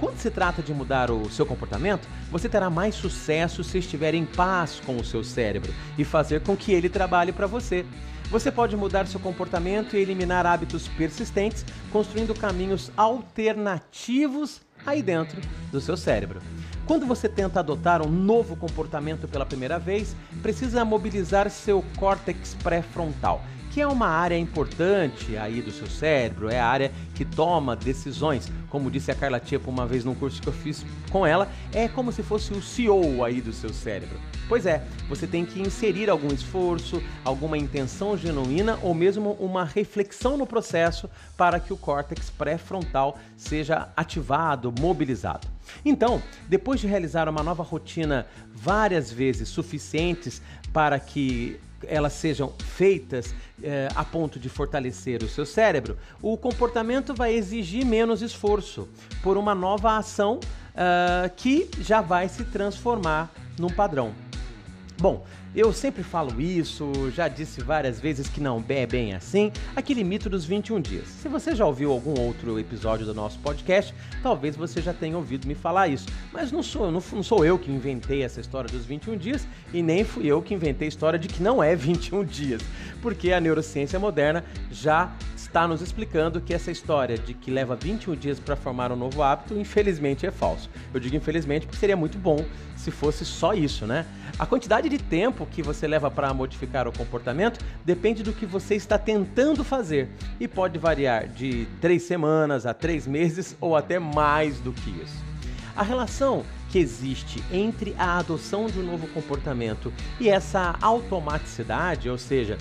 quando 0.00 0.18
se 0.18 0.30
trata 0.32 0.60
de 0.62 0.74
mudar 0.74 1.12
o 1.12 1.30
seu 1.30 1.46
comportamento, 1.46 2.08
você 2.28 2.48
terá 2.48 2.68
mais 2.68 2.94
sucesso 2.94 3.62
se 3.62 3.78
estiver 3.78 4.14
em 4.14 4.24
paz 4.24 4.80
com 4.84 4.96
o 4.96 5.04
seu 5.04 5.22
cérebro 5.22 5.72
e 5.96 6.04
fazer 6.04 6.42
com 6.42 6.56
que 6.56 6.72
ele 6.72 6.88
trabalhe 6.88 7.30
para 7.30 7.46
você. 7.46 7.86
Você 8.28 8.50
pode 8.50 8.76
mudar 8.76 9.06
seu 9.06 9.20
comportamento 9.20 9.94
e 9.94 10.00
eliminar 10.00 10.44
hábitos 10.44 10.88
persistentes, 10.88 11.64
construindo 11.92 12.34
caminhos 12.34 12.90
alternativos 12.96 14.62
aí 14.84 15.02
dentro 15.02 15.40
do 15.70 15.80
seu 15.80 15.96
cérebro. 15.96 16.40
Quando 16.92 17.06
você 17.06 17.26
tenta 17.26 17.60
adotar 17.60 18.06
um 18.06 18.10
novo 18.10 18.54
comportamento 18.54 19.26
pela 19.26 19.46
primeira 19.46 19.78
vez, 19.78 20.14
precisa 20.42 20.84
mobilizar 20.84 21.48
seu 21.48 21.82
córtex 21.96 22.54
pré-frontal, 22.62 23.42
que 23.70 23.80
é 23.80 23.86
uma 23.86 24.08
área 24.08 24.36
importante 24.36 25.34
aí 25.38 25.62
do 25.62 25.70
seu 25.70 25.86
cérebro, 25.86 26.50
é 26.50 26.60
a 26.60 26.66
área 26.66 26.92
que 27.14 27.24
toma 27.24 27.74
decisões. 27.74 28.52
Como 28.68 28.90
disse 28.90 29.10
a 29.10 29.14
Carla 29.14 29.40
Tiepo 29.40 29.70
uma 29.70 29.86
vez 29.86 30.04
num 30.04 30.14
curso 30.14 30.42
que 30.42 30.48
eu 30.48 30.52
fiz 30.52 30.84
com 31.10 31.26
ela, 31.26 31.48
é 31.72 31.88
como 31.88 32.12
se 32.12 32.22
fosse 32.22 32.52
o 32.52 32.60
CEO 32.60 33.24
aí 33.24 33.40
do 33.40 33.54
seu 33.54 33.72
cérebro. 33.72 34.20
Pois 34.52 34.66
é, 34.66 34.82
você 35.08 35.26
tem 35.26 35.46
que 35.46 35.62
inserir 35.62 36.10
algum 36.10 36.28
esforço, 36.28 37.02
alguma 37.24 37.56
intenção 37.56 38.18
genuína 38.18 38.78
ou 38.82 38.92
mesmo 38.92 39.30
uma 39.40 39.64
reflexão 39.64 40.36
no 40.36 40.46
processo 40.46 41.08
para 41.38 41.58
que 41.58 41.72
o 41.72 41.76
córtex 41.78 42.28
pré-frontal 42.28 43.18
seja 43.34 43.88
ativado, 43.96 44.70
mobilizado. 44.78 45.48
Então, 45.82 46.22
depois 46.50 46.80
de 46.80 46.86
realizar 46.86 47.30
uma 47.30 47.42
nova 47.42 47.62
rotina 47.62 48.26
várias 48.54 49.10
vezes 49.10 49.48
suficientes 49.48 50.42
para 50.70 51.00
que 51.00 51.58
elas 51.86 52.12
sejam 52.12 52.52
feitas 52.76 53.34
eh, 53.62 53.88
a 53.94 54.04
ponto 54.04 54.38
de 54.38 54.50
fortalecer 54.50 55.22
o 55.22 55.28
seu 55.30 55.46
cérebro, 55.46 55.96
o 56.20 56.36
comportamento 56.36 57.14
vai 57.14 57.32
exigir 57.32 57.86
menos 57.86 58.20
esforço 58.20 58.86
por 59.22 59.38
uma 59.38 59.54
nova 59.54 59.96
ação 59.96 60.38
uh, 60.74 61.30
que 61.36 61.70
já 61.80 62.02
vai 62.02 62.28
se 62.28 62.44
transformar 62.44 63.32
num 63.58 63.70
padrão. 63.70 64.12
Bom, 65.02 65.24
eu 65.52 65.72
sempre 65.72 66.04
falo 66.04 66.40
isso, 66.40 67.10
já 67.10 67.26
disse 67.26 67.60
várias 67.60 67.98
vezes 67.98 68.28
que 68.28 68.40
não 68.40 68.64
é 68.68 68.86
bem 68.86 69.14
assim, 69.14 69.50
aquele 69.74 70.04
mito 70.04 70.30
dos 70.30 70.44
21 70.44 70.80
dias. 70.80 71.08
Se 71.08 71.26
você 71.26 71.56
já 71.56 71.66
ouviu 71.66 71.90
algum 71.90 72.14
outro 72.20 72.56
episódio 72.56 73.04
do 73.04 73.12
nosso 73.12 73.36
podcast, 73.40 73.92
talvez 74.22 74.54
você 74.54 74.80
já 74.80 74.94
tenha 74.94 75.16
ouvido 75.16 75.48
me 75.48 75.56
falar 75.56 75.88
isso. 75.88 76.06
Mas 76.32 76.52
não 76.52 76.62
sou, 76.62 76.92
não, 76.92 77.02
não 77.12 77.22
sou 77.24 77.44
eu 77.44 77.58
que 77.58 77.68
inventei 77.68 78.22
essa 78.22 78.40
história 78.40 78.70
dos 78.70 78.86
21 78.86 79.16
dias 79.16 79.44
e 79.74 79.82
nem 79.82 80.04
fui 80.04 80.26
eu 80.26 80.40
que 80.40 80.54
inventei 80.54 80.86
a 80.86 80.88
história 80.88 81.18
de 81.18 81.26
que 81.26 81.42
não 81.42 81.60
é 81.60 81.74
21 81.74 82.24
dias, 82.24 82.62
porque 83.02 83.32
a 83.32 83.40
neurociência 83.40 83.98
moderna 83.98 84.44
já 84.70 85.12
está 85.36 85.66
nos 85.66 85.82
explicando 85.82 86.40
que 86.40 86.54
essa 86.54 86.70
história 86.70 87.18
de 87.18 87.34
que 87.34 87.50
leva 87.50 87.74
21 87.74 88.14
dias 88.14 88.38
para 88.38 88.54
formar 88.54 88.92
um 88.92 88.96
novo 88.96 89.20
hábito, 89.20 89.58
infelizmente 89.58 90.24
é 90.24 90.30
falso. 90.30 90.70
Eu 90.94 91.00
digo 91.00 91.16
infelizmente 91.16 91.66
porque 91.66 91.78
seria 91.78 91.96
muito 91.96 92.16
bom 92.16 92.42
se 92.76 92.92
fosse 92.92 93.24
só 93.24 93.52
isso, 93.52 93.84
né? 93.84 94.06
A 94.38 94.46
quantidade 94.46 94.88
de 94.88 94.98
tempo 94.98 95.46
que 95.46 95.62
você 95.62 95.86
leva 95.86 96.10
para 96.10 96.32
modificar 96.32 96.88
o 96.88 96.92
comportamento 96.92 97.62
depende 97.84 98.22
do 98.22 98.32
que 98.32 98.46
você 98.46 98.74
está 98.74 98.98
tentando 98.98 99.62
fazer 99.62 100.08
e 100.40 100.48
pode 100.48 100.78
variar 100.78 101.28
de 101.28 101.66
três 101.80 102.02
semanas 102.04 102.66
a 102.66 102.74
três 102.74 103.06
meses 103.06 103.56
ou 103.60 103.76
até 103.76 103.98
mais 103.98 104.58
do 104.58 104.72
que 104.72 104.90
isso. 104.90 105.22
A 105.76 105.82
relação 105.82 106.44
que 106.70 106.78
existe 106.78 107.42
entre 107.52 107.94
a 107.98 108.18
adoção 108.18 108.66
de 108.66 108.78
um 108.78 108.82
novo 108.82 109.06
comportamento 109.08 109.92
e 110.18 110.28
essa 110.28 110.76
automaticidade, 110.80 112.08
ou 112.08 112.18
seja, 112.18 112.58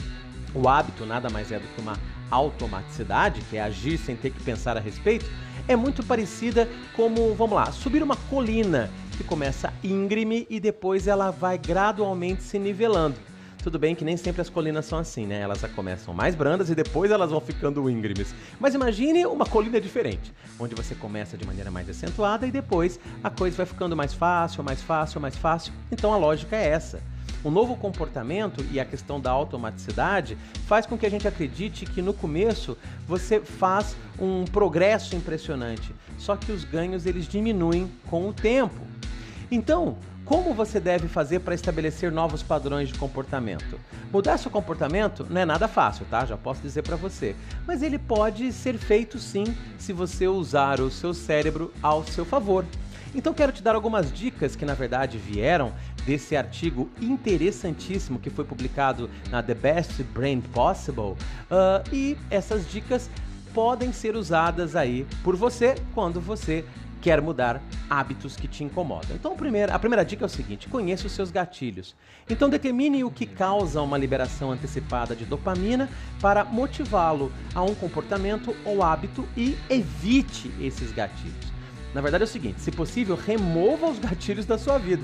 o 0.54 0.68
hábito 0.68 1.06
nada 1.06 1.30
mais 1.30 1.52
é 1.52 1.60
do 1.60 1.68
que 1.68 1.82
uma 1.82 1.98
automaticidade, 2.30 3.42
que 3.50 3.58
é 3.58 3.62
agir 3.62 3.98
sem 3.98 4.16
ter 4.16 4.32
que 4.32 4.42
pensar 4.42 4.78
a 4.78 4.80
respeito, 4.80 5.26
é 5.68 5.76
muito 5.76 6.04
parecida 6.04 6.68
como, 6.96 7.34
vamos 7.36 7.56
lá, 7.56 7.72
subir 7.72 8.04
uma 8.04 8.16
colina 8.16 8.90
que 9.18 9.24
começa 9.24 9.74
íngreme 9.84 10.48
e 10.50 10.60
depois 10.60 11.08
ela 11.08 11.32
vai 11.32 11.58
gradualmente 11.58 12.44
se 12.44 12.58
nivelando. 12.58 13.16
Tudo 13.64 13.78
bem 13.78 13.94
que 13.94 14.04
nem 14.04 14.18
sempre 14.18 14.42
as 14.42 14.50
colinas 14.50 14.86
são 14.86 14.98
assim, 14.98 15.28
né? 15.28 15.40
Elas 15.40 15.62
começam 15.76 16.14
mais 16.16 16.34
brandas 16.34 16.72
e 16.72 16.76
depois 16.76 17.12
elas 17.12 17.30
vão 17.30 17.40
ficando 17.40 17.88
íngremes. 17.90 18.34
Mas 18.60 18.74
imagine 18.74 19.24
uma 19.28 19.46
colina 19.46 19.80
diferente, 19.80 20.34
onde 20.60 20.74
você 20.74 20.96
começa 20.96 21.38
de 21.38 21.46
maneira 21.46 21.70
mais 21.70 21.88
acentuada 21.88 22.48
e 22.48 22.52
depois 22.52 23.00
a 23.24 23.30
coisa 23.30 23.58
vai 23.58 23.66
ficando 23.68 23.96
mais 23.96 24.16
fácil, 24.16 24.64
mais 24.64 24.82
fácil, 24.82 25.22
mais 25.22 25.36
fácil. 25.36 25.72
Então 25.92 26.12
a 26.12 26.18
lógica 26.18 26.56
é 26.56 26.70
essa. 26.70 27.04
O 27.44 27.50
novo 27.50 27.76
comportamento 27.76 28.64
e 28.72 28.80
a 28.80 28.86
questão 28.86 29.20
da 29.20 29.32
automaticidade 29.32 30.38
faz 30.68 30.86
com 30.86 30.98
que 30.98 31.06
a 31.06 31.10
gente 31.10 31.28
acredite 31.28 31.86
que 31.86 32.02
no 32.02 32.14
começo 32.14 32.78
você 33.08 33.40
faz 33.40 33.96
um 34.20 34.46
progresso 34.46 35.16
impressionante, 35.16 35.94
só 36.20 36.36
que 36.36 36.52
os 36.52 36.64
ganhos 36.64 37.06
eles 37.08 37.28
diminuem 37.28 37.92
com 38.08 38.30
o 38.30 38.34
tempo. 38.34 38.82
Então, 39.50 39.98
como 40.24 40.54
você 40.54 40.80
deve 40.80 41.08
fazer 41.08 41.40
para 41.40 41.56
estabelecer 41.56 42.12
novos 42.12 42.44
padrões 42.44 42.90
de 42.90 42.98
comportamento? 42.98 43.80
Mudar 44.14 44.38
seu 44.38 44.52
comportamento 44.52 45.26
não 45.30 45.42
é 45.42 45.46
nada 45.46 45.68
fácil, 45.68 46.06
tá? 46.10 46.24
Já 46.26 46.38
posso 46.38 46.62
dizer 46.62 46.84
para 46.84 46.96
você. 46.96 47.36
Mas 47.66 47.82
ele 47.82 47.98
pode 47.98 48.54
ser 48.54 48.78
feito 48.78 49.18
sim 49.18 49.44
se 49.80 49.92
você 49.92 50.28
usar 50.28 50.80
o 50.80 50.92
seu 50.92 51.14
cérebro 51.14 51.74
ao 51.82 52.06
seu 52.06 52.24
favor. 52.24 52.66
Então 53.14 53.34
quero 53.34 53.52
te 53.52 53.62
dar 53.62 53.76
algumas 53.76 54.12
dicas 54.14 54.56
que 54.56 54.64
na 54.64 54.74
verdade 54.74 55.18
vieram 55.18 55.74
desse 56.06 56.36
artigo 56.36 56.90
interessantíssimo 57.00 58.20
que 58.20 58.30
foi 58.30 58.46
publicado 58.46 59.10
na 59.30 59.42
The 59.42 59.54
Best 59.54 60.04
Brain 60.04 60.42
Possible. 60.42 61.12
Uh, 61.50 61.84
e 61.92 62.18
essas 62.30 62.70
dicas 62.70 63.10
podem 63.54 63.92
ser 63.92 64.16
usadas 64.16 64.76
aí 64.76 65.06
por 65.24 65.36
você 65.36 65.76
quando 65.94 66.20
você 66.20 66.66
quer 67.02 67.20
mudar 67.20 67.62
hábitos 67.90 68.36
que 68.36 68.48
te 68.48 68.64
incomodam. 68.64 69.16
Então, 69.16 69.34
a 69.34 69.36
primeira, 69.36 69.74
a 69.74 69.80
primeira 69.80 70.06
dica 70.06 70.24
é 70.24 70.28
o 70.28 70.30
seguinte: 70.30 70.70
conheça 70.70 71.08
os 71.08 71.14
seus 71.14 71.32
gatilhos. 71.32 71.96
Então, 72.30 72.50
determine 72.50 73.04
o 73.04 73.12
que 73.12 73.26
causa 73.26 73.82
uma 73.82 73.98
liberação 73.98 74.52
antecipada 74.52 75.16
de 75.16 75.26
dopamina 75.26 75.90
para 76.22 76.46
motivá-lo 76.46 77.32
a 77.54 77.62
um 77.64 77.74
comportamento 77.74 78.56
ou 78.64 78.84
hábito 78.84 79.28
e 79.36 79.58
evite 79.70 80.52
esses 80.62 80.92
gatilhos. 80.92 81.52
Na 81.94 82.02
verdade, 82.02 82.24
é 82.24 82.26
o 82.26 82.30
seguinte: 82.30 82.62
se 82.62 82.72
possível, 82.72 83.16
remova 83.16 83.90
os 83.90 84.00
gatilhos 84.00 84.46
da 84.46 84.58
sua 84.58 84.78
vida. 84.78 85.04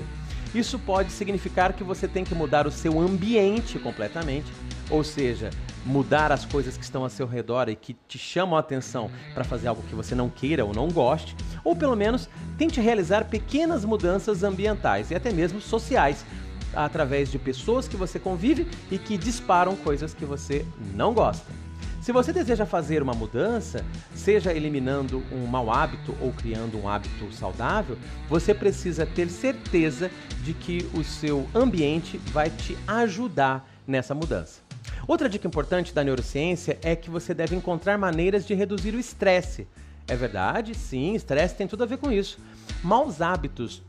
Isso 0.54 0.78
pode 0.78 1.12
significar 1.12 1.72
que 1.72 1.84
você 1.84 2.08
tem 2.08 2.24
que 2.24 2.34
mudar 2.34 2.66
o 2.66 2.70
seu 2.70 2.98
ambiente 2.98 3.78
completamente, 3.78 4.50
ou 4.90 5.04
seja, 5.04 5.50
mudar 5.84 6.32
as 6.32 6.44
coisas 6.44 6.76
que 6.76 6.84
estão 6.84 7.02
ao 7.02 7.10
seu 7.10 7.26
redor 7.26 7.68
e 7.68 7.76
que 7.76 7.96
te 8.06 8.18
chamam 8.18 8.56
a 8.56 8.60
atenção 8.60 9.10
para 9.34 9.44
fazer 9.44 9.68
algo 9.68 9.82
que 9.82 9.94
você 9.94 10.14
não 10.14 10.28
queira 10.28 10.64
ou 10.64 10.72
não 10.74 10.88
goste, 10.88 11.36
ou 11.62 11.76
pelo 11.76 11.94
menos 11.94 12.28
tente 12.56 12.80
realizar 12.80 13.24
pequenas 13.26 13.84
mudanças 13.84 14.42
ambientais 14.42 15.10
e 15.10 15.14
até 15.14 15.32
mesmo 15.32 15.60
sociais 15.60 16.24
através 16.74 17.30
de 17.30 17.38
pessoas 17.38 17.88
que 17.88 17.96
você 17.96 18.18
convive 18.18 18.66
e 18.90 18.98
que 18.98 19.16
disparam 19.16 19.76
coisas 19.76 20.14
que 20.14 20.24
você 20.24 20.64
não 20.94 21.12
gosta. 21.12 21.67
Se 22.08 22.12
você 22.12 22.32
deseja 22.32 22.64
fazer 22.64 23.02
uma 23.02 23.12
mudança, 23.12 23.84
seja 24.14 24.50
eliminando 24.50 25.22
um 25.30 25.44
mau 25.44 25.70
hábito 25.70 26.16
ou 26.22 26.32
criando 26.32 26.82
um 26.82 26.88
hábito 26.88 27.30
saudável, 27.34 27.98
você 28.30 28.54
precisa 28.54 29.04
ter 29.04 29.28
certeza 29.28 30.10
de 30.42 30.54
que 30.54 30.88
o 30.94 31.04
seu 31.04 31.46
ambiente 31.54 32.16
vai 32.32 32.48
te 32.48 32.78
ajudar 32.86 33.70
nessa 33.86 34.14
mudança. 34.14 34.62
Outra 35.06 35.28
dica 35.28 35.46
importante 35.46 35.92
da 35.92 36.02
neurociência 36.02 36.78
é 36.80 36.96
que 36.96 37.10
você 37.10 37.34
deve 37.34 37.54
encontrar 37.54 37.98
maneiras 37.98 38.46
de 38.46 38.54
reduzir 38.54 38.94
o 38.94 38.98
estresse. 38.98 39.68
É 40.06 40.16
verdade? 40.16 40.74
Sim, 40.74 41.14
estresse 41.14 41.56
tem 41.56 41.68
tudo 41.68 41.82
a 41.82 41.86
ver 41.86 41.98
com 41.98 42.10
isso. 42.10 42.38
Maus 42.82 43.20
hábitos 43.20 43.82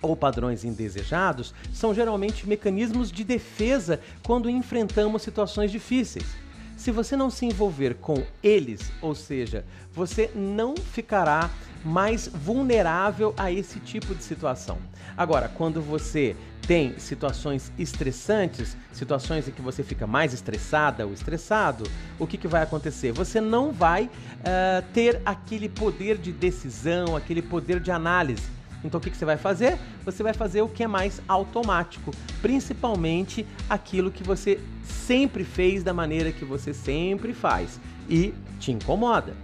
ou 0.00 0.16
padrões 0.16 0.64
indesejados 0.64 1.52
são 1.74 1.92
geralmente 1.92 2.48
mecanismos 2.48 3.12
de 3.12 3.22
defesa 3.22 4.00
quando 4.22 4.48
enfrentamos 4.48 5.20
situações 5.20 5.70
difíceis. 5.70 6.45
Se 6.86 6.92
você 6.92 7.16
não 7.16 7.30
se 7.30 7.44
envolver 7.44 7.94
com 7.94 8.22
eles, 8.40 8.92
ou 9.02 9.12
seja, 9.12 9.64
você 9.92 10.30
não 10.36 10.76
ficará 10.76 11.50
mais 11.84 12.28
vulnerável 12.28 13.34
a 13.36 13.50
esse 13.50 13.80
tipo 13.80 14.14
de 14.14 14.22
situação. 14.22 14.78
Agora, 15.16 15.48
quando 15.48 15.82
você 15.82 16.36
tem 16.64 16.96
situações 16.96 17.72
estressantes, 17.76 18.76
situações 18.92 19.48
em 19.48 19.50
que 19.50 19.60
você 19.60 19.82
fica 19.82 20.06
mais 20.06 20.32
estressada 20.32 21.04
ou 21.04 21.12
estressado, 21.12 21.90
o 22.20 22.24
que, 22.24 22.38
que 22.38 22.46
vai 22.46 22.62
acontecer? 22.62 23.10
Você 23.10 23.40
não 23.40 23.72
vai 23.72 24.04
uh, 24.04 24.84
ter 24.94 25.20
aquele 25.26 25.68
poder 25.68 26.16
de 26.16 26.30
decisão, 26.30 27.16
aquele 27.16 27.42
poder 27.42 27.80
de 27.80 27.90
análise. 27.90 28.46
Então 28.86 28.98
o 28.98 29.02
que, 29.02 29.10
que 29.10 29.16
você 29.16 29.24
vai 29.24 29.36
fazer? 29.36 29.78
Você 30.04 30.22
vai 30.22 30.32
fazer 30.32 30.62
o 30.62 30.68
que 30.68 30.82
é 30.82 30.86
mais 30.86 31.20
automático, 31.28 32.10
principalmente 32.40 33.46
aquilo 33.68 34.10
que 34.10 34.22
você 34.22 34.60
sempre 34.82 35.44
fez 35.44 35.82
da 35.82 35.92
maneira 35.92 36.32
que 36.32 36.44
você 36.44 36.72
sempre 36.72 37.32
faz 37.32 37.80
e 38.08 38.32
te 38.58 38.72
incomoda. 38.72 39.34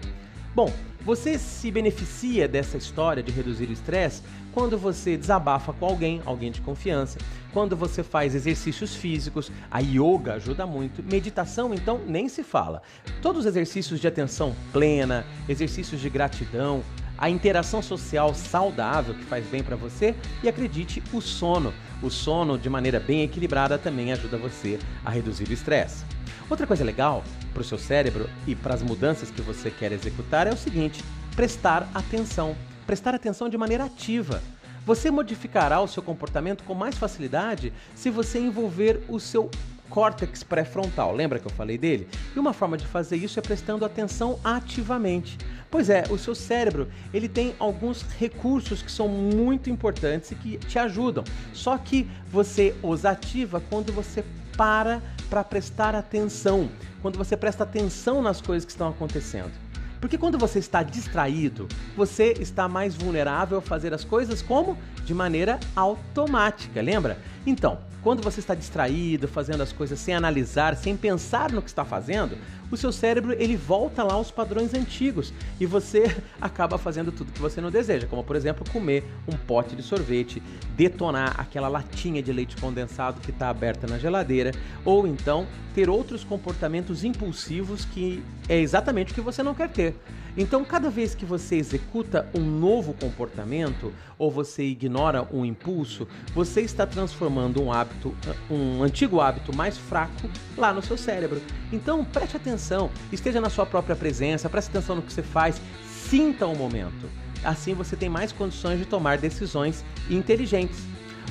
Bom, 0.55 0.73
você 1.05 1.39
se 1.39 1.71
beneficia 1.71 2.47
dessa 2.47 2.77
história 2.77 3.23
de 3.23 3.33
reduzir 3.33 3.69
o 3.69 3.73
estresse 3.73 4.23
quando 4.53 4.79
você 4.79 5.17
desabafa 5.17 5.73
com 5.73 5.87
alguém, 5.87 6.23
alguém 6.25 6.51
de 6.51 6.61
confiança, 6.61 7.19
quando 7.53 7.77
você 7.77 8.03
faz 8.03 8.35
exercícios 8.35 8.95
físicos, 8.95 9.51
a 9.71 9.81
yoga 9.81 10.35
ajuda 10.35 10.67
muito, 10.67 11.03
meditação 11.03 11.75
então 11.75 12.01
nem 12.07 12.29
se 12.29 12.43
fala. 12.43 12.83
Todos 13.21 13.41
os 13.41 13.47
exercícios 13.47 13.99
de 13.99 14.07
atenção 14.07 14.55
plena, 14.73 15.25
exercícios 15.49 16.01
de 16.01 16.09
gratidão, 16.09 16.83
a 17.23 17.31
interação 17.31 17.81
social 17.81 18.35
saudável 18.35 19.15
que 19.15 19.23
faz 19.23 19.47
bem 19.47 19.63
para 19.63 19.77
você 19.77 20.13
e 20.43 20.49
acredite, 20.49 21.01
o 21.13 21.21
sono. 21.21 21.73
O 22.03 22.11
sono 22.11 22.59
de 22.59 22.69
maneira 22.69 22.99
bem 22.99 23.23
equilibrada 23.23 23.79
também 23.79 24.13
ajuda 24.13 24.37
você 24.37 24.77
a 25.05 25.11
reduzir 25.11 25.49
o 25.49 25.53
estresse. 25.53 26.05
Outra 26.51 26.67
coisa 26.67 26.83
legal 26.83 27.23
para 27.55 27.61
o 27.61 27.65
seu 27.65 27.79
cérebro 27.79 28.29
e 28.45 28.57
para 28.57 28.75
as 28.75 28.83
mudanças 28.83 29.31
que 29.31 29.41
você 29.41 29.71
quer 29.71 29.93
executar 29.93 30.49
é 30.49 30.53
o 30.53 30.57
seguinte: 30.57 31.05
prestar 31.37 31.89
atenção. 31.95 32.57
Prestar 32.89 33.15
atenção 33.15 33.49
de 33.49 33.57
maneira 33.57 33.85
ativa. 33.85 34.43
Você 34.85 35.09
modificará 35.09 35.81
o 35.81 35.87
seu 35.87 36.03
comportamento 36.03 36.65
com 36.65 36.75
mais 36.75 36.99
facilidade 36.99 37.73
se 37.95 38.11
você 38.11 38.41
envolver 38.41 39.01
o 39.09 39.21
seu 39.21 39.49
córtex 39.89 40.43
pré-frontal. 40.43 41.15
Lembra 41.15 41.39
que 41.39 41.47
eu 41.47 41.53
falei 41.53 41.77
dele? 41.77 42.09
E 42.35 42.39
uma 42.39 42.55
forma 42.55 42.79
de 42.79 42.87
fazer 42.87 43.17
isso 43.17 43.39
é 43.39 43.43
prestando 43.43 43.85
atenção 43.85 44.41
ativamente. 44.43 45.39
Pois 45.73 45.89
é, 45.89 46.05
o 46.11 46.19
seu 46.19 46.35
cérebro, 46.35 46.87
ele 47.15 47.27
tem 47.27 47.55
alguns 47.59 48.03
recursos 48.19 48.83
que 48.83 48.93
são 48.93 49.09
muito 49.09 49.71
importantes 49.71 50.31
e 50.31 50.35
que 50.35 50.59
te 50.59 50.79
ajudam. 50.79 51.25
Só 51.55 51.79
que 51.79 52.07
você 52.31 52.75
os 52.83 53.07
ativa 53.07 53.59
quando 53.71 53.91
você 53.91 54.23
para 54.55 55.01
para 55.31 55.43
prestar 55.43 55.95
atenção, 55.95 56.69
quando 57.01 57.17
você 57.17 57.39
presta 57.39 57.65
atenção 57.65 58.21
nas 58.21 58.39
coisas 58.39 58.67
que 58.67 58.71
estão 58.71 58.91
acontecendo. 58.91 59.51
Porque 59.99 60.19
quando 60.19 60.37
você 60.37 60.59
está 60.59 60.83
distraído, 60.83 61.67
você 61.97 62.35
está 62.39 62.69
mais 62.69 62.95
vulnerável 62.95 63.57
a 63.57 63.63
fazer 63.63 63.95
as 63.95 64.05
coisas 64.05 64.43
como? 64.43 64.77
De 65.05 65.15
maneira 65.15 65.59
automática, 65.75 66.81
lembra? 66.81 67.19
Então, 67.47 67.79
quando 68.03 68.21
você 68.21 68.41
está 68.41 68.55
distraído, 68.55 69.29
fazendo 69.29 69.63
as 69.63 69.73
coisas 69.73 69.99
sem 69.99 70.13
analisar, 70.13 70.77
sem 70.77 70.97
pensar 70.97 71.53
no 71.53 71.63
que 71.63 71.69
está 71.69 71.85
fazendo, 71.85 72.37
o 72.69 72.77
seu 72.77 72.91
cérebro 72.91 73.33
ele 73.33 73.57
volta 73.57 74.03
lá 74.03 74.15
aos 74.15 74.31
padrões 74.31 74.75
antigos 74.75 75.33
e 75.61 75.67
você 75.67 76.17
acaba 76.41 76.77
fazendo 76.79 77.13
tudo 77.13 77.31
que 77.31 77.41
você 77.41 77.61
não 77.61 77.71
deseja, 77.71 78.07
como 78.09 78.25
por 78.25 78.35
exemplo 78.35 78.69
comer 78.73 79.05
um 79.29 79.37
pote 79.37 79.77
de 79.77 79.83
sorvete, 79.83 80.43
detonar 80.77 81.39
aquela 81.39 81.69
latinha 81.69 82.23
de 82.23 82.33
leite 82.33 82.57
condensado 82.57 83.21
que 83.21 83.31
está 83.31 83.49
aberta 83.49 83.87
na 83.87 83.99
geladeira, 83.99 84.51
ou 84.85 85.07
então 85.07 85.47
ter 85.73 85.89
outros 85.89 86.25
comportamentos 86.25 87.05
impulsivos 87.05 87.85
que 87.85 88.23
é 88.49 88.59
exatamente 88.59 89.13
o 89.13 89.15
que 89.15 89.21
você 89.21 89.43
não 89.43 89.55
quer 89.55 89.69
ter. 89.69 89.95
Então, 90.37 90.65
cada 90.65 90.89
vez 90.89 91.15
que 91.15 91.27
você 91.27 91.57
executa 91.57 92.27
um 92.35 92.41
novo 92.41 92.95
comportamento 92.95 93.93
ou 94.19 94.31
você 94.31 94.63
ignora 94.65 95.29
um 95.31 95.45
impulso, 95.45 96.09
você 96.35 96.63
está 96.63 96.87
transformando 96.87 97.63
um 97.63 97.71
hábito, 97.71 98.15
um 98.51 98.83
antigo 98.83 99.21
hábito 99.21 99.55
mais 99.55 99.77
fraco 99.77 100.31
lá 100.57 100.73
no 100.73 100.81
seu 100.81 100.97
cérebro. 100.97 101.41
Então, 101.71 102.05
preste 102.05 102.37
atenção, 102.37 102.91
esteja 103.13 103.41
na 103.41 103.51
sua 103.51 103.67
própria 103.67 103.95
presença, 103.95 104.49
preste 104.49 104.71
atenção 104.71 104.97
no 104.97 105.03
que 105.03 105.13
você 105.13 105.23
faz, 105.23 105.61
sinta 105.87 106.47
o 106.47 106.57
momento. 106.57 107.11
Assim 107.45 107.75
você 107.75 107.97
tem 107.97 108.09
mais 108.09 108.33
condições 108.33 108.79
de 108.79 108.87
tomar 108.87 109.19
decisões 109.19 109.85
inteligentes. 110.09 110.79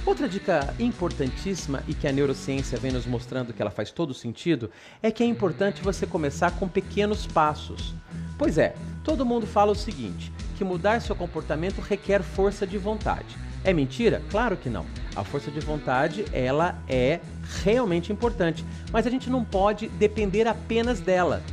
Outra 0.06 0.28
dica 0.28 0.74
importantíssima 0.80 1.84
e 1.88 1.94
que 1.94 2.08
a 2.08 2.12
neurociência 2.12 2.78
vem 2.78 2.92
nos 2.92 3.06
mostrando 3.06 3.54
que 3.54 3.62
ela 3.62 3.70
faz 3.70 3.92
todo 3.92 4.14
sentido 4.14 4.70
é 5.02 5.12
que 5.12 5.24
é 5.24 5.26
importante 5.26 5.84
você 5.84 6.08
começar 6.08 6.52
com 6.52 6.68
pequenos 6.68 7.28
passos. 7.28 7.94
Pois 8.42 8.58
é, 8.58 8.74
todo 9.04 9.24
mundo 9.24 9.46
fala 9.46 9.72
o 9.72 9.76
seguinte: 9.76 10.34
que 10.58 10.64
mudar 10.64 11.00
seu 11.00 11.16
comportamento 11.16 11.80
requer 11.80 12.24
força 12.24 12.66
de 12.66 12.76
vontade. 12.76 13.38
É 13.64 13.72
mentira? 13.72 14.20
Claro 14.32 14.58
que 14.58 14.68
não. 14.68 14.84
A 15.16 15.24
força 15.24 15.52
de 15.52 15.60
vontade, 15.60 16.26
ela 16.34 16.84
é 16.90 17.20
realmente 17.64 18.12
importante, 18.12 18.66
mas 18.92 19.06
a 19.06 19.12
gente 19.12 19.30
não 19.30 19.46
pode 19.46 19.90
depender 19.90 20.48
apenas 20.48 21.00
dela. 21.00 21.44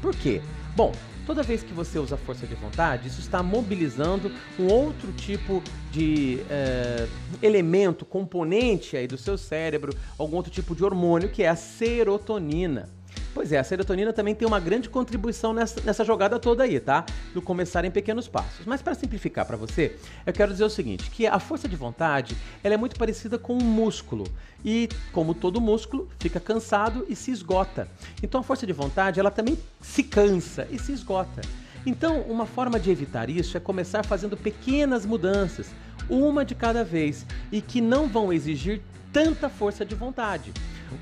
Por 0.00 0.16
quê? 0.16 0.40
Bom, 0.74 0.92
toda 1.26 1.42
vez 1.42 1.62
que 1.62 1.74
você 1.74 1.98
usa 1.98 2.16
força 2.16 2.46
de 2.46 2.54
vontade, 2.54 3.08
isso 3.08 3.20
está 3.20 3.42
mobilizando 3.42 4.32
um 4.58 4.66
outro 4.68 5.12
tipo 5.12 5.62
de 5.92 6.40
uh, 6.46 7.08
elemento, 7.42 8.06
componente 8.06 8.96
aí 8.96 9.06
do 9.06 9.18
seu 9.18 9.36
cérebro, 9.36 9.94
algum 10.16 10.36
outro 10.36 10.50
tipo 10.50 10.74
de 10.74 10.82
hormônio 10.82 11.28
que 11.28 11.42
é 11.42 11.50
a 11.50 11.54
serotonina. 11.54 12.88
Pois 13.32 13.52
é, 13.52 13.58
a 13.58 13.64
serotonina 13.64 14.12
também 14.12 14.34
tem 14.34 14.46
uma 14.46 14.58
grande 14.58 14.88
contribuição 14.88 15.52
nessa, 15.52 15.80
nessa 15.82 16.04
jogada 16.04 16.38
toda 16.38 16.64
aí, 16.64 16.80
tá? 16.80 17.04
Do 17.32 17.40
começar 17.40 17.84
em 17.84 17.90
pequenos 17.90 18.26
passos. 18.26 18.66
Mas 18.66 18.82
para 18.82 18.94
simplificar 18.94 19.46
para 19.46 19.56
você, 19.56 19.96
eu 20.26 20.32
quero 20.32 20.50
dizer 20.52 20.64
o 20.64 20.70
seguinte, 20.70 21.10
que 21.10 21.26
a 21.26 21.38
força 21.38 21.68
de 21.68 21.76
vontade, 21.76 22.36
ela 22.62 22.74
é 22.74 22.76
muito 22.76 22.98
parecida 22.98 23.38
com 23.38 23.54
um 23.54 23.64
músculo. 23.64 24.24
E 24.64 24.88
como 25.12 25.32
todo 25.32 25.60
músculo, 25.60 26.08
fica 26.18 26.40
cansado 26.40 27.06
e 27.08 27.14
se 27.14 27.30
esgota. 27.30 27.86
Então 28.22 28.40
a 28.40 28.44
força 28.44 28.66
de 28.66 28.72
vontade, 28.72 29.20
ela 29.20 29.30
também 29.30 29.56
se 29.80 30.02
cansa 30.02 30.66
e 30.70 30.78
se 30.78 30.92
esgota. 30.92 31.40
Então, 31.86 32.20
uma 32.22 32.44
forma 32.44 32.78
de 32.78 32.90
evitar 32.90 33.30
isso 33.30 33.56
é 33.56 33.60
começar 33.60 34.04
fazendo 34.04 34.36
pequenas 34.36 35.06
mudanças, 35.06 35.70
uma 36.10 36.44
de 36.44 36.54
cada 36.54 36.84
vez, 36.84 37.24
e 37.50 37.62
que 37.62 37.80
não 37.80 38.06
vão 38.06 38.32
exigir 38.32 38.82
tanta 39.12 39.48
força 39.48 39.84
de 39.84 39.94
vontade. 39.94 40.52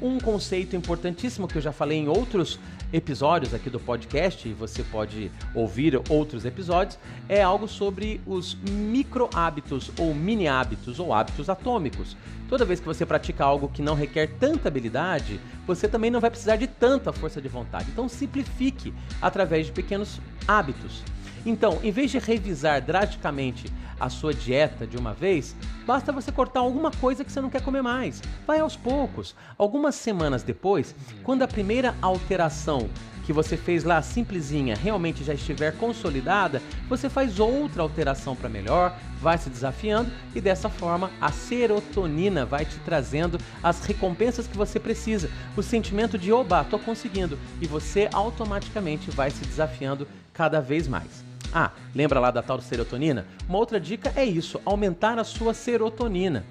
Um 0.01 0.19
conceito 0.19 0.77
importantíssimo 0.77 1.49
que 1.49 1.57
eu 1.57 1.63
já 1.63 1.73
falei 1.73 1.99
em 1.99 2.09
outros 2.09 2.59
episódios 2.93 3.53
aqui 3.53 3.69
do 3.69 3.79
podcast, 3.79 4.49
e 4.49 4.53
você 4.53 4.83
pode 4.83 5.31
ouvir 5.55 6.01
outros 6.09 6.45
episódios, 6.45 6.99
é 7.29 7.43
algo 7.43 7.69
sobre 7.69 8.21
os 8.27 8.55
micro 8.55 9.29
hábitos 9.35 9.91
ou 9.99 10.15
mini 10.15 10.49
hábitos 10.49 10.99
ou 10.99 11.13
hábitos 11.13 11.49
atômicos. 11.49 12.17
Toda 12.49 12.65
vez 12.65 12.81
que 12.81 12.87
você 12.87 13.05
pratica 13.05 13.45
algo 13.45 13.69
que 13.69 13.83
não 13.83 13.95
requer 13.95 14.27
tanta 14.39 14.69
habilidade, 14.69 15.39
você 15.67 15.87
também 15.87 16.11
não 16.11 16.21
vai 16.21 16.31
precisar 16.31 16.57
de 16.57 16.67
tanta 16.67 17.13
força 17.13 17.43
de 17.43 17.49
vontade. 17.49 17.91
Então 17.91 18.09
simplifique 18.09 18.95
através 19.21 19.67
de 19.67 19.73
pequenos 19.73 20.19
hábitos. 20.47 21.03
Então, 21.45 21.79
em 21.83 21.91
vez 21.91 22.11
de 22.11 22.19
revisar 22.19 22.81
drasticamente 22.81 23.73
a 23.99 24.09
sua 24.09 24.33
dieta 24.33 24.87
de 24.87 24.97
uma 24.97 25.13
vez, 25.13 25.57
basta 25.87 26.13
você 26.13 26.31
cortar 26.31 26.61
alguma 26.61 26.91
coisa 26.91 27.25
que 27.25 27.33
você 27.33 27.41
não 27.41 27.51
quer 27.51 27.63
comer 27.63 27.83
mais. 27.83 28.23
Vai 28.47 28.61
aos 28.61 28.77
poucos. 28.77 29.35
Algumas 29.57 29.95
semanas 29.95 30.43
depois, 30.43 30.95
quando 31.23 31.43
a 31.43 31.49
primeira 31.49 31.95
alteração 32.01 32.89
que 33.29 33.33
você 33.35 33.59
fez 33.59 33.85
lá 33.85 34.01
simplesinha 34.01 34.75
realmente 34.75 35.23
já 35.23 35.35
estiver 35.35 35.77
consolidada, 35.77 36.63
você 36.89 37.11
faz 37.11 37.39
outra 37.39 37.83
alteração 37.83 38.35
para 38.35 38.49
melhor, 38.49 38.99
vai 39.21 39.37
se 39.37 39.51
desafiando 39.51 40.11
e 40.35 40.41
dessa 40.41 40.71
forma 40.71 41.11
a 41.21 41.31
serotonina 41.31 42.47
vai 42.47 42.65
te 42.65 42.79
trazendo 42.87 43.39
as 43.63 43.85
recompensas 43.85 44.47
que 44.47 44.57
você 44.57 44.81
precisa, 44.81 45.29
o 45.55 45.63
sentimento 45.63 46.17
de 46.17 46.33
oba, 46.33 46.65
tô 46.65 46.79
conseguindo 46.79 47.39
e 47.61 47.67
você 47.67 48.09
automaticamente 48.15 49.11
vai 49.11 49.31
se 49.31 49.45
desafiando 49.45 50.09
cada 50.33 50.59
vez 50.59 50.89
mais. 50.89 51.28
Ah, 51.53 51.71
lembra 51.95 52.21
lá 52.21 52.31
da 52.31 52.43
tal 52.43 52.61
serotonina? 52.61 53.27
Uma 53.49 53.59
outra 53.59 53.81
dica 53.81 54.13
é 54.15 54.25
isso, 54.25 54.61
aumentar 54.65 55.19
a 55.19 55.25
sua 55.25 55.55
serotonina. 55.55 56.45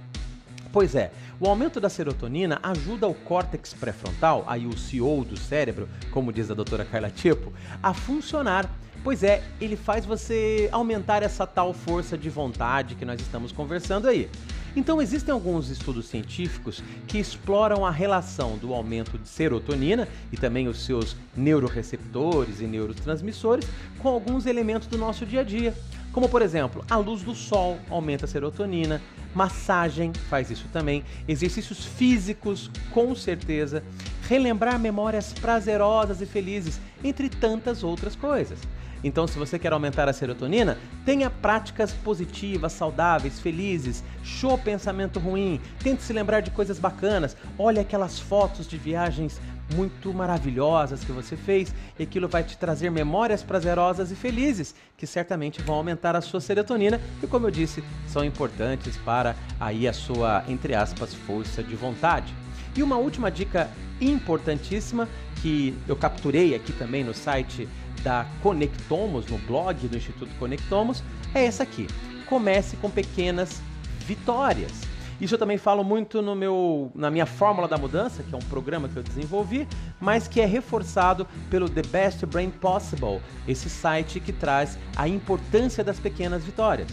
Pois 0.71 0.95
é, 0.95 1.11
o 1.39 1.47
aumento 1.47 1.79
da 1.79 1.89
serotonina 1.89 2.59
ajuda 2.63 3.07
o 3.07 3.13
córtex 3.13 3.73
pré-frontal, 3.73 4.43
aí 4.47 4.65
o 4.65 4.77
CEO 4.77 5.23
do 5.23 5.37
cérebro, 5.37 5.87
como 6.11 6.33
diz 6.33 6.49
a 6.49 6.53
doutora 6.53 6.83
Carla 6.83 7.09
Tipo, 7.09 7.53
a 7.81 7.93
funcionar. 7.93 8.69
Pois 9.03 9.23
é, 9.23 9.43
ele 9.61 9.75
faz 9.75 10.05
você 10.05 10.67
aumentar 10.71 11.23
essa 11.23 11.45
tal 11.45 11.73
força 11.73 12.17
de 12.17 12.29
vontade 12.29 12.95
que 12.95 13.05
nós 13.05 13.21
estamos 13.21 13.51
conversando 13.51 14.07
aí. 14.07 14.29
Então, 14.77 15.01
existem 15.01 15.33
alguns 15.33 15.71
estudos 15.71 16.05
científicos 16.05 16.83
que 17.07 17.17
exploram 17.17 17.83
a 17.83 17.89
relação 17.89 18.59
do 18.59 18.75
aumento 18.75 19.17
de 19.17 19.27
serotonina 19.27 20.07
e 20.31 20.37
também 20.37 20.67
os 20.67 20.85
seus 20.85 21.15
neuroreceptores 21.35 22.61
e 22.61 22.67
neurotransmissores 22.67 23.67
com 23.97 24.07
alguns 24.07 24.45
elementos 24.45 24.87
do 24.87 24.95
nosso 24.95 25.25
dia 25.25 25.39
a 25.39 25.43
dia. 25.43 25.73
Como, 26.17 26.27
por 26.27 26.41
exemplo, 26.41 26.83
a 26.89 26.97
luz 26.97 27.21
do 27.21 27.35
sol 27.35 27.77
aumenta 27.91 28.25
a 28.25 28.27
serotonina, 28.27 28.99
massagem 29.35 30.11
faz 30.31 30.49
isso 30.49 30.67
também, 30.73 31.03
exercícios 31.27 31.85
físicos, 31.85 32.71
com 32.89 33.13
certeza, 33.13 33.83
relembrar 34.27 34.79
memórias 34.79 35.31
prazerosas 35.31 36.19
e 36.19 36.25
felizes, 36.25 36.81
entre 37.03 37.29
tantas 37.29 37.83
outras 37.83 38.15
coisas. 38.15 38.57
Então, 39.03 39.27
se 39.27 39.37
você 39.37 39.59
quer 39.59 39.71
aumentar 39.73 40.09
a 40.09 40.13
serotonina, 40.13 40.79
tenha 41.05 41.29
práticas 41.29 41.93
positivas, 41.93 42.73
saudáveis, 42.73 43.39
felizes, 43.39 44.03
show 44.23 44.57
pensamento 44.57 45.19
ruim, 45.19 45.61
tente 45.83 46.01
se 46.01 46.13
lembrar 46.13 46.39
de 46.39 46.49
coisas 46.49 46.79
bacanas, 46.79 47.37
olhe 47.59 47.79
aquelas 47.79 48.19
fotos 48.19 48.67
de 48.67 48.75
viagens 48.75 49.39
muito 49.75 50.13
maravilhosas 50.13 51.03
que 51.03 51.11
você 51.11 51.35
fez 51.35 51.73
e 51.99 52.03
aquilo 52.03 52.27
vai 52.27 52.43
te 52.43 52.57
trazer 52.57 52.89
memórias 52.89 53.43
prazerosas 53.43 54.11
e 54.11 54.15
felizes 54.15 54.73
que 54.95 55.05
certamente 55.05 55.61
vão 55.61 55.75
aumentar 55.75 56.15
a 56.15 56.21
sua 56.21 56.39
serotonina 56.39 57.01
e 57.21 57.27
como 57.27 57.47
eu 57.47 57.51
disse, 57.51 57.83
são 58.07 58.23
importantes 58.23 58.97
para 58.97 59.35
aí 59.59 59.87
a 59.87 59.93
sua 59.93 60.43
entre 60.47 60.73
aspas 60.73 61.13
força 61.13 61.61
de 61.61 61.75
vontade. 61.75 62.33
E 62.75 62.83
uma 62.83 62.97
última 62.97 63.29
dica 63.29 63.69
importantíssima 63.99 65.07
que 65.41 65.75
eu 65.87 65.95
capturei 65.95 66.55
aqui 66.55 66.71
também 66.73 67.03
no 67.03 67.13
site 67.13 67.67
da 68.03 68.25
Conectomos, 68.41 69.25
no 69.27 69.37
blog 69.39 69.87
do 69.87 69.97
Instituto 69.97 70.31
Conectomos, 70.37 71.03
é 71.33 71.45
essa 71.45 71.63
aqui. 71.63 71.87
Comece 72.27 72.77
com 72.77 72.89
pequenas 72.89 73.61
vitórias. 74.05 74.86
Isso 75.19 75.33
eu 75.33 75.39
também 75.39 75.57
falo 75.57 75.83
muito 75.83 76.21
no 76.21 76.35
meu, 76.35 76.91
na 76.93 77.09
minha 77.09 77.25
Fórmula 77.25 77.67
da 77.67 77.77
Mudança, 77.77 78.21
que 78.21 78.33
é 78.35 78.37
um 78.37 78.49
programa 78.49 78.87
que 78.87 78.97
eu 78.97 79.03
desenvolvi, 79.03 79.67
mas 79.99 80.27
que 80.27 80.39
é 80.39 80.45
reforçado 80.45 81.27
pelo 81.49 81.67
The 81.67 81.81
Best 81.81 82.25
Brain 82.25 82.51
Possible, 82.51 83.19
esse 83.47 83.69
site 83.69 84.19
que 84.19 84.31
traz 84.31 84.77
a 84.95 85.07
importância 85.07 85.83
das 85.83 85.99
pequenas 85.99 86.43
vitórias. 86.43 86.87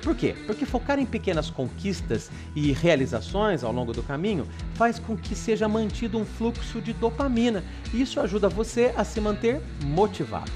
Por 0.00 0.14
quê? 0.14 0.36
Porque 0.46 0.64
focar 0.64 1.00
em 1.00 1.04
pequenas 1.04 1.50
conquistas 1.50 2.30
e 2.54 2.70
realizações 2.70 3.64
ao 3.64 3.72
longo 3.72 3.92
do 3.92 4.04
caminho 4.04 4.46
faz 4.74 5.00
com 5.00 5.16
que 5.16 5.34
seja 5.34 5.66
mantido 5.66 6.16
um 6.16 6.24
fluxo 6.24 6.80
de 6.80 6.92
dopamina 6.92 7.64
e 7.92 8.02
isso 8.02 8.20
ajuda 8.20 8.48
você 8.48 8.94
a 8.96 9.02
se 9.02 9.20
manter 9.20 9.60
motivado. 9.82 10.52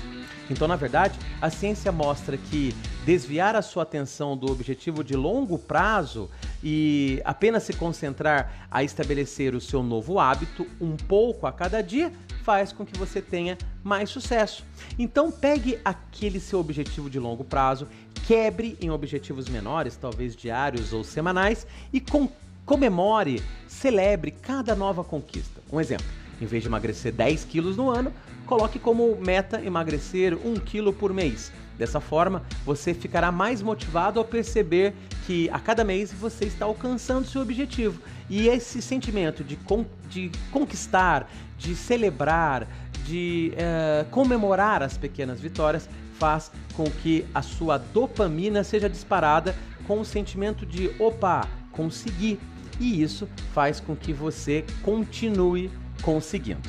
Então, 0.48 0.68
na 0.68 0.76
verdade, 0.76 1.18
a 1.42 1.50
ciência 1.50 1.90
mostra 1.90 2.36
que 2.36 2.72
desviar 3.04 3.56
a 3.56 3.62
sua 3.62 3.82
atenção 3.82 4.36
do 4.36 4.50
objetivo 4.50 5.02
de 5.02 5.16
longo 5.16 5.58
prazo 5.58 6.30
e 6.62 7.20
apenas 7.24 7.62
se 7.62 7.72
concentrar 7.72 8.68
a 8.70 8.82
estabelecer 8.84 9.54
o 9.54 9.60
seu 9.60 9.82
novo 9.82 10.18
hábito 10.18 10.66
um 10.80 10.96
pouco 10.96 11.46
a 11.46 11.52
cada 11.52 11.82
dia 11.82 12.12
faz 12.42 12.72
com 12.72 12.84
que 12.84 12.98
você 12.98 13.20
tenha 13.20 13.56
mais 13.82 14.10
sucesso. 14.10 14.64
Então 14.98 15.30
pegue 15.30 15.78
aquele 15.84 16.40
seu 16.40 16.58
objetivo 16.58 17.08
de 17.08 17.18
longo 17.18 17.44
prazo, 17.44 17.86
quebre 18.26 18.76
em 18.80 18.90
objetivos 18.90 19.48
menores, 19.48 19.96
talvez 19.96 20.34
diários 20.34 20.92
ou 20.92 21.04
semanais, 21.04 21.66
e 21.92 22.00
com 22.00 22.28
comemore, 22.64 23.42
celebre 23.66 24.30
cada 24.30 24.74
nova 24.74 25.02
conquista. 25.04 25.60
Um 25.72 25.80
exemplo: 25.80 26.06
em 26.40 26.46
vez 26.46 26.62
de 26.62 26.68
emagrecer 26.68 27.12
10 27.12 27.44
quilos 27.44 27.76
no 27.76 27.90
ano, 27.90 28.12
coloque 28.46 28.78
como 28.78 29.16
meta 29.16 29.62
emagrecer 29.64 30.34
1 30.34 30.54
quilo 30.60 30.92
por 30.92 31.12
mês. 31.12 31.52
Dessa 31.80 31.98
forma, 31.98 32.42
você 32.62 32.92
ficará 32.92 33.32
mais 33.32 33.62
motivado 33.62 34.18
ao 34.18 34.24
perceber 34.26 34.92
que 35.26 35.48
a 35.48 35.58
cada 35.58 35.82
mês 35.82 36.12
você 36.12 36.44
está 36.44 36.66
alcançando 36.66 37.26
seu 37.26 37.40
objetivo. 37.40 38.02
E 38.28 38.48
esse 38.48 38.82
sentimento 38.82 39.42
de, 39.42 39.56
con 39.56 39.86
de 40.10 40.30
conquistar, 40.50 41.26
de 41.56 41.74
celebrar, 41.74 42.68
de 43.06 43.54
uh, 43.54 44.04
comemorar 44.10 44.82
as 44.82 44.98
pequenas 44.98 45.40
vitórias 45.40 45.88
faz 46.18 46.52
com 46.74 46.84
que 46.84 47.24
a 47.34 47.40
sua 47.40 47.78
dopamina 47.78 48.62
seja 48.62 48.86
disparada 48.86 49.56
com 49.86 50.00
o 50.00 50.04
sentimento 50.04 50.66
de 50.66 50.94
opa, 50.98 51.48
consegui. 51.72 52.38
E 52.78 53.02
isso 53.02 53.26
faz 53.54 53.80
com 53.80 53.96
que 53.96 54.12
você 54.12 54.66
continue 54.82 55.70
conseguindo. 56.02 56.68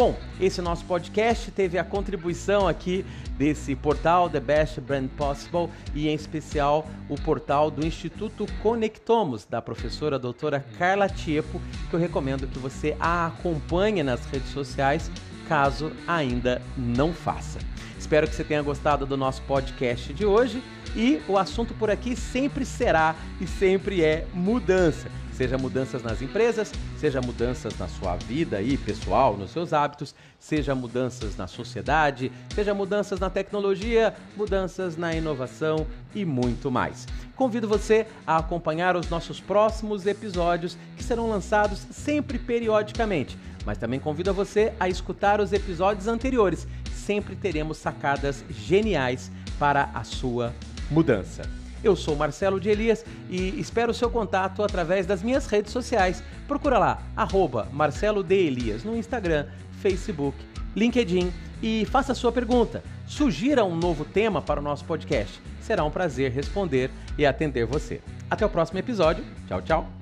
Bom, 0.00 0.16
esse 0.40 0.62
nosso 0.62 0.82
podcast 0.86 1.50
teve 1.50 1.76
a 1.76 1.84
contribuição 1.84 2.66
aqui 2.66 3.04
desse 3.36 3.76
portal 3.76 4.30
The 4.30 4.40
Best 4.40 4.80
Brand 4.80 5.10
Possible 5.10 5.68
e 5.94 6.08
em 6.08 6.14
especial 6.14 6.88
o 7.06 7.20
portal 7.20 7.70
do 7.70 7.86
Instituto 7.86 8.46
Conectomos 8.62 9.44
da 9.44 9.60
professora 9.60 10.18
doutora 10.18 10.64
Carla 10.78 11.06
Tiepo, 11.06 11.60
que 11.90 11.94
eu 11.94 12.00
recomendo 12.00 12.46
que 12.46 12.58
você 12.58 12.96
a 12.98 13.26
acompanhe 13.26 14.02
nas 14.02 14.24
redes 14.24 14.48
sociais, 14.52 15.10
caso 15.46 15.92
ainda 16.08 16.62
não 16.78 17.12
faça. 17.12 17.58
Espero 17.98 18.26
que 18.26 18.34
você 18.34 18.42
tenha 18.42 18.62
gostado 18.62 19.04
do 19.04 19.18
nosso 19.18 19.42
podcast 19.42 20.14
de 20.14 20.24
hoje 20.24 20.62
e 20.96 21.20
o 21.28 21.36
assunto 21.36 21.74
por 21.74 21.90
aqui 21.90 22.16
sempre 22.16 22.64
será 22.64 23.14
e 23.38 23.46
sempre 23.46 24.02
é 24.02 24.26
mudança 24.32 25.10
seja 25.40 25.56
mudanças 25.56 26.02
nas 26.02 26.20
empresas, 26.20 26.70
seja 26.98 27.18
mudanças 27.22 27.78
na 27.78 27.88
sua 27.88 28.14
vida 28.14 28.58
aí, 28.58 28.76
pessoal, 28.76 29.38
nos 29.38 29.50
seus 29.52 29.72
hábitos, 29.72 30.14
seja 30.38 30.74
mudanças 30.74 31.34
na 31.34 31.46
sociedade, 31.46 32.30
seja 32.54 32.74
mudanças 32.74 33.18
na 33.18 33.30
tecnologia, 33.30 34.14
mudanças 34.36 34.98
na 34.98 35.14
inovação 35.14 35.86
e 36.14 36.26
muito 36.26 36.70
mais. 36.70 37.08
Convido 37.34 37.66
você 37.66 38.06
a 38.26 38.36
acompanhar 38.36 38.96
os 38.96 39.08
nossos 39.08 39.40
próximos 39.40 40.06
episódios 40.06 40.76
que 40.94 41.02
serão 41.02 41.26
lançados 41.26 41.86
sempre 41.90 42.38
periodicamente, 42.38 43.38
mas 43.64 43.78
também 43.78 43.98
convido 43.98 44.34
você 44.34 44.74
a 44.78 44.90
escutar 44.90 45.40
os 45.40 45.54
episódios 45.54 46.06
anteriores. 46.06 46.68
Sempre 46.92 47.34
teremos 47.34 47.78
sacadas 47.78 48.44
geniais 48.50 49.32
para 49.58 49.84
a 49.94 50.04
sua 50.04 50.52
mudança. 50.90 51.59
Eu 51.82 51.96
sou 51.96 52.14
Marcelo 52.14 52.60
de 52.60 52.68
Elias 52.68 53.04
e 53.28 53.58
espero 53.60 53.90
o 53.90 53.94
seu 53.94 54.10
contato 54.10 54.62
através 54.62 55.06
das 55.06 55.22
minhas 55.22 55.46
redes 55.46 55.72
sociais. 55.72 56.22
Procura 56.46 56.78
lá, 56.78 57.02
arroba 57.16 57.68
Marcelo 57.72 58.22
de 58.22 58.34
Elias 58.34 58.84
no 58.84 58.96
Instagram, 58.96 59.46
Facebook, 59.80 60.36
LinkedIn 60.76 61.32
e 61.62 61.84
faça 61.86 62.12
a 62.12 62.14
sua 62.14 62.32
pergunta. 62.32 62.82
Sugira 63.06 63.64
um 63.64 63.74
novo 63.74 64.04
tema 64.04 64.40
para 64.40 64.60
o 64.60 64.62
nosso 64.62 64.84
podcast. 64.84 65.40
Será 65.60 65.84
um 65.84 65.90
prazer 65.90 66.30
responder 66.30 66.90
e 67.18 67.26
atender 67.26 67.66
você. 67.66 68.00
Até 68.30 68.44
o 68.46 68.50
próximo 68.50 68.78
episódio. 68.78 69.24
Tchau, 69.48 69.62
tchau. 69.62 69.99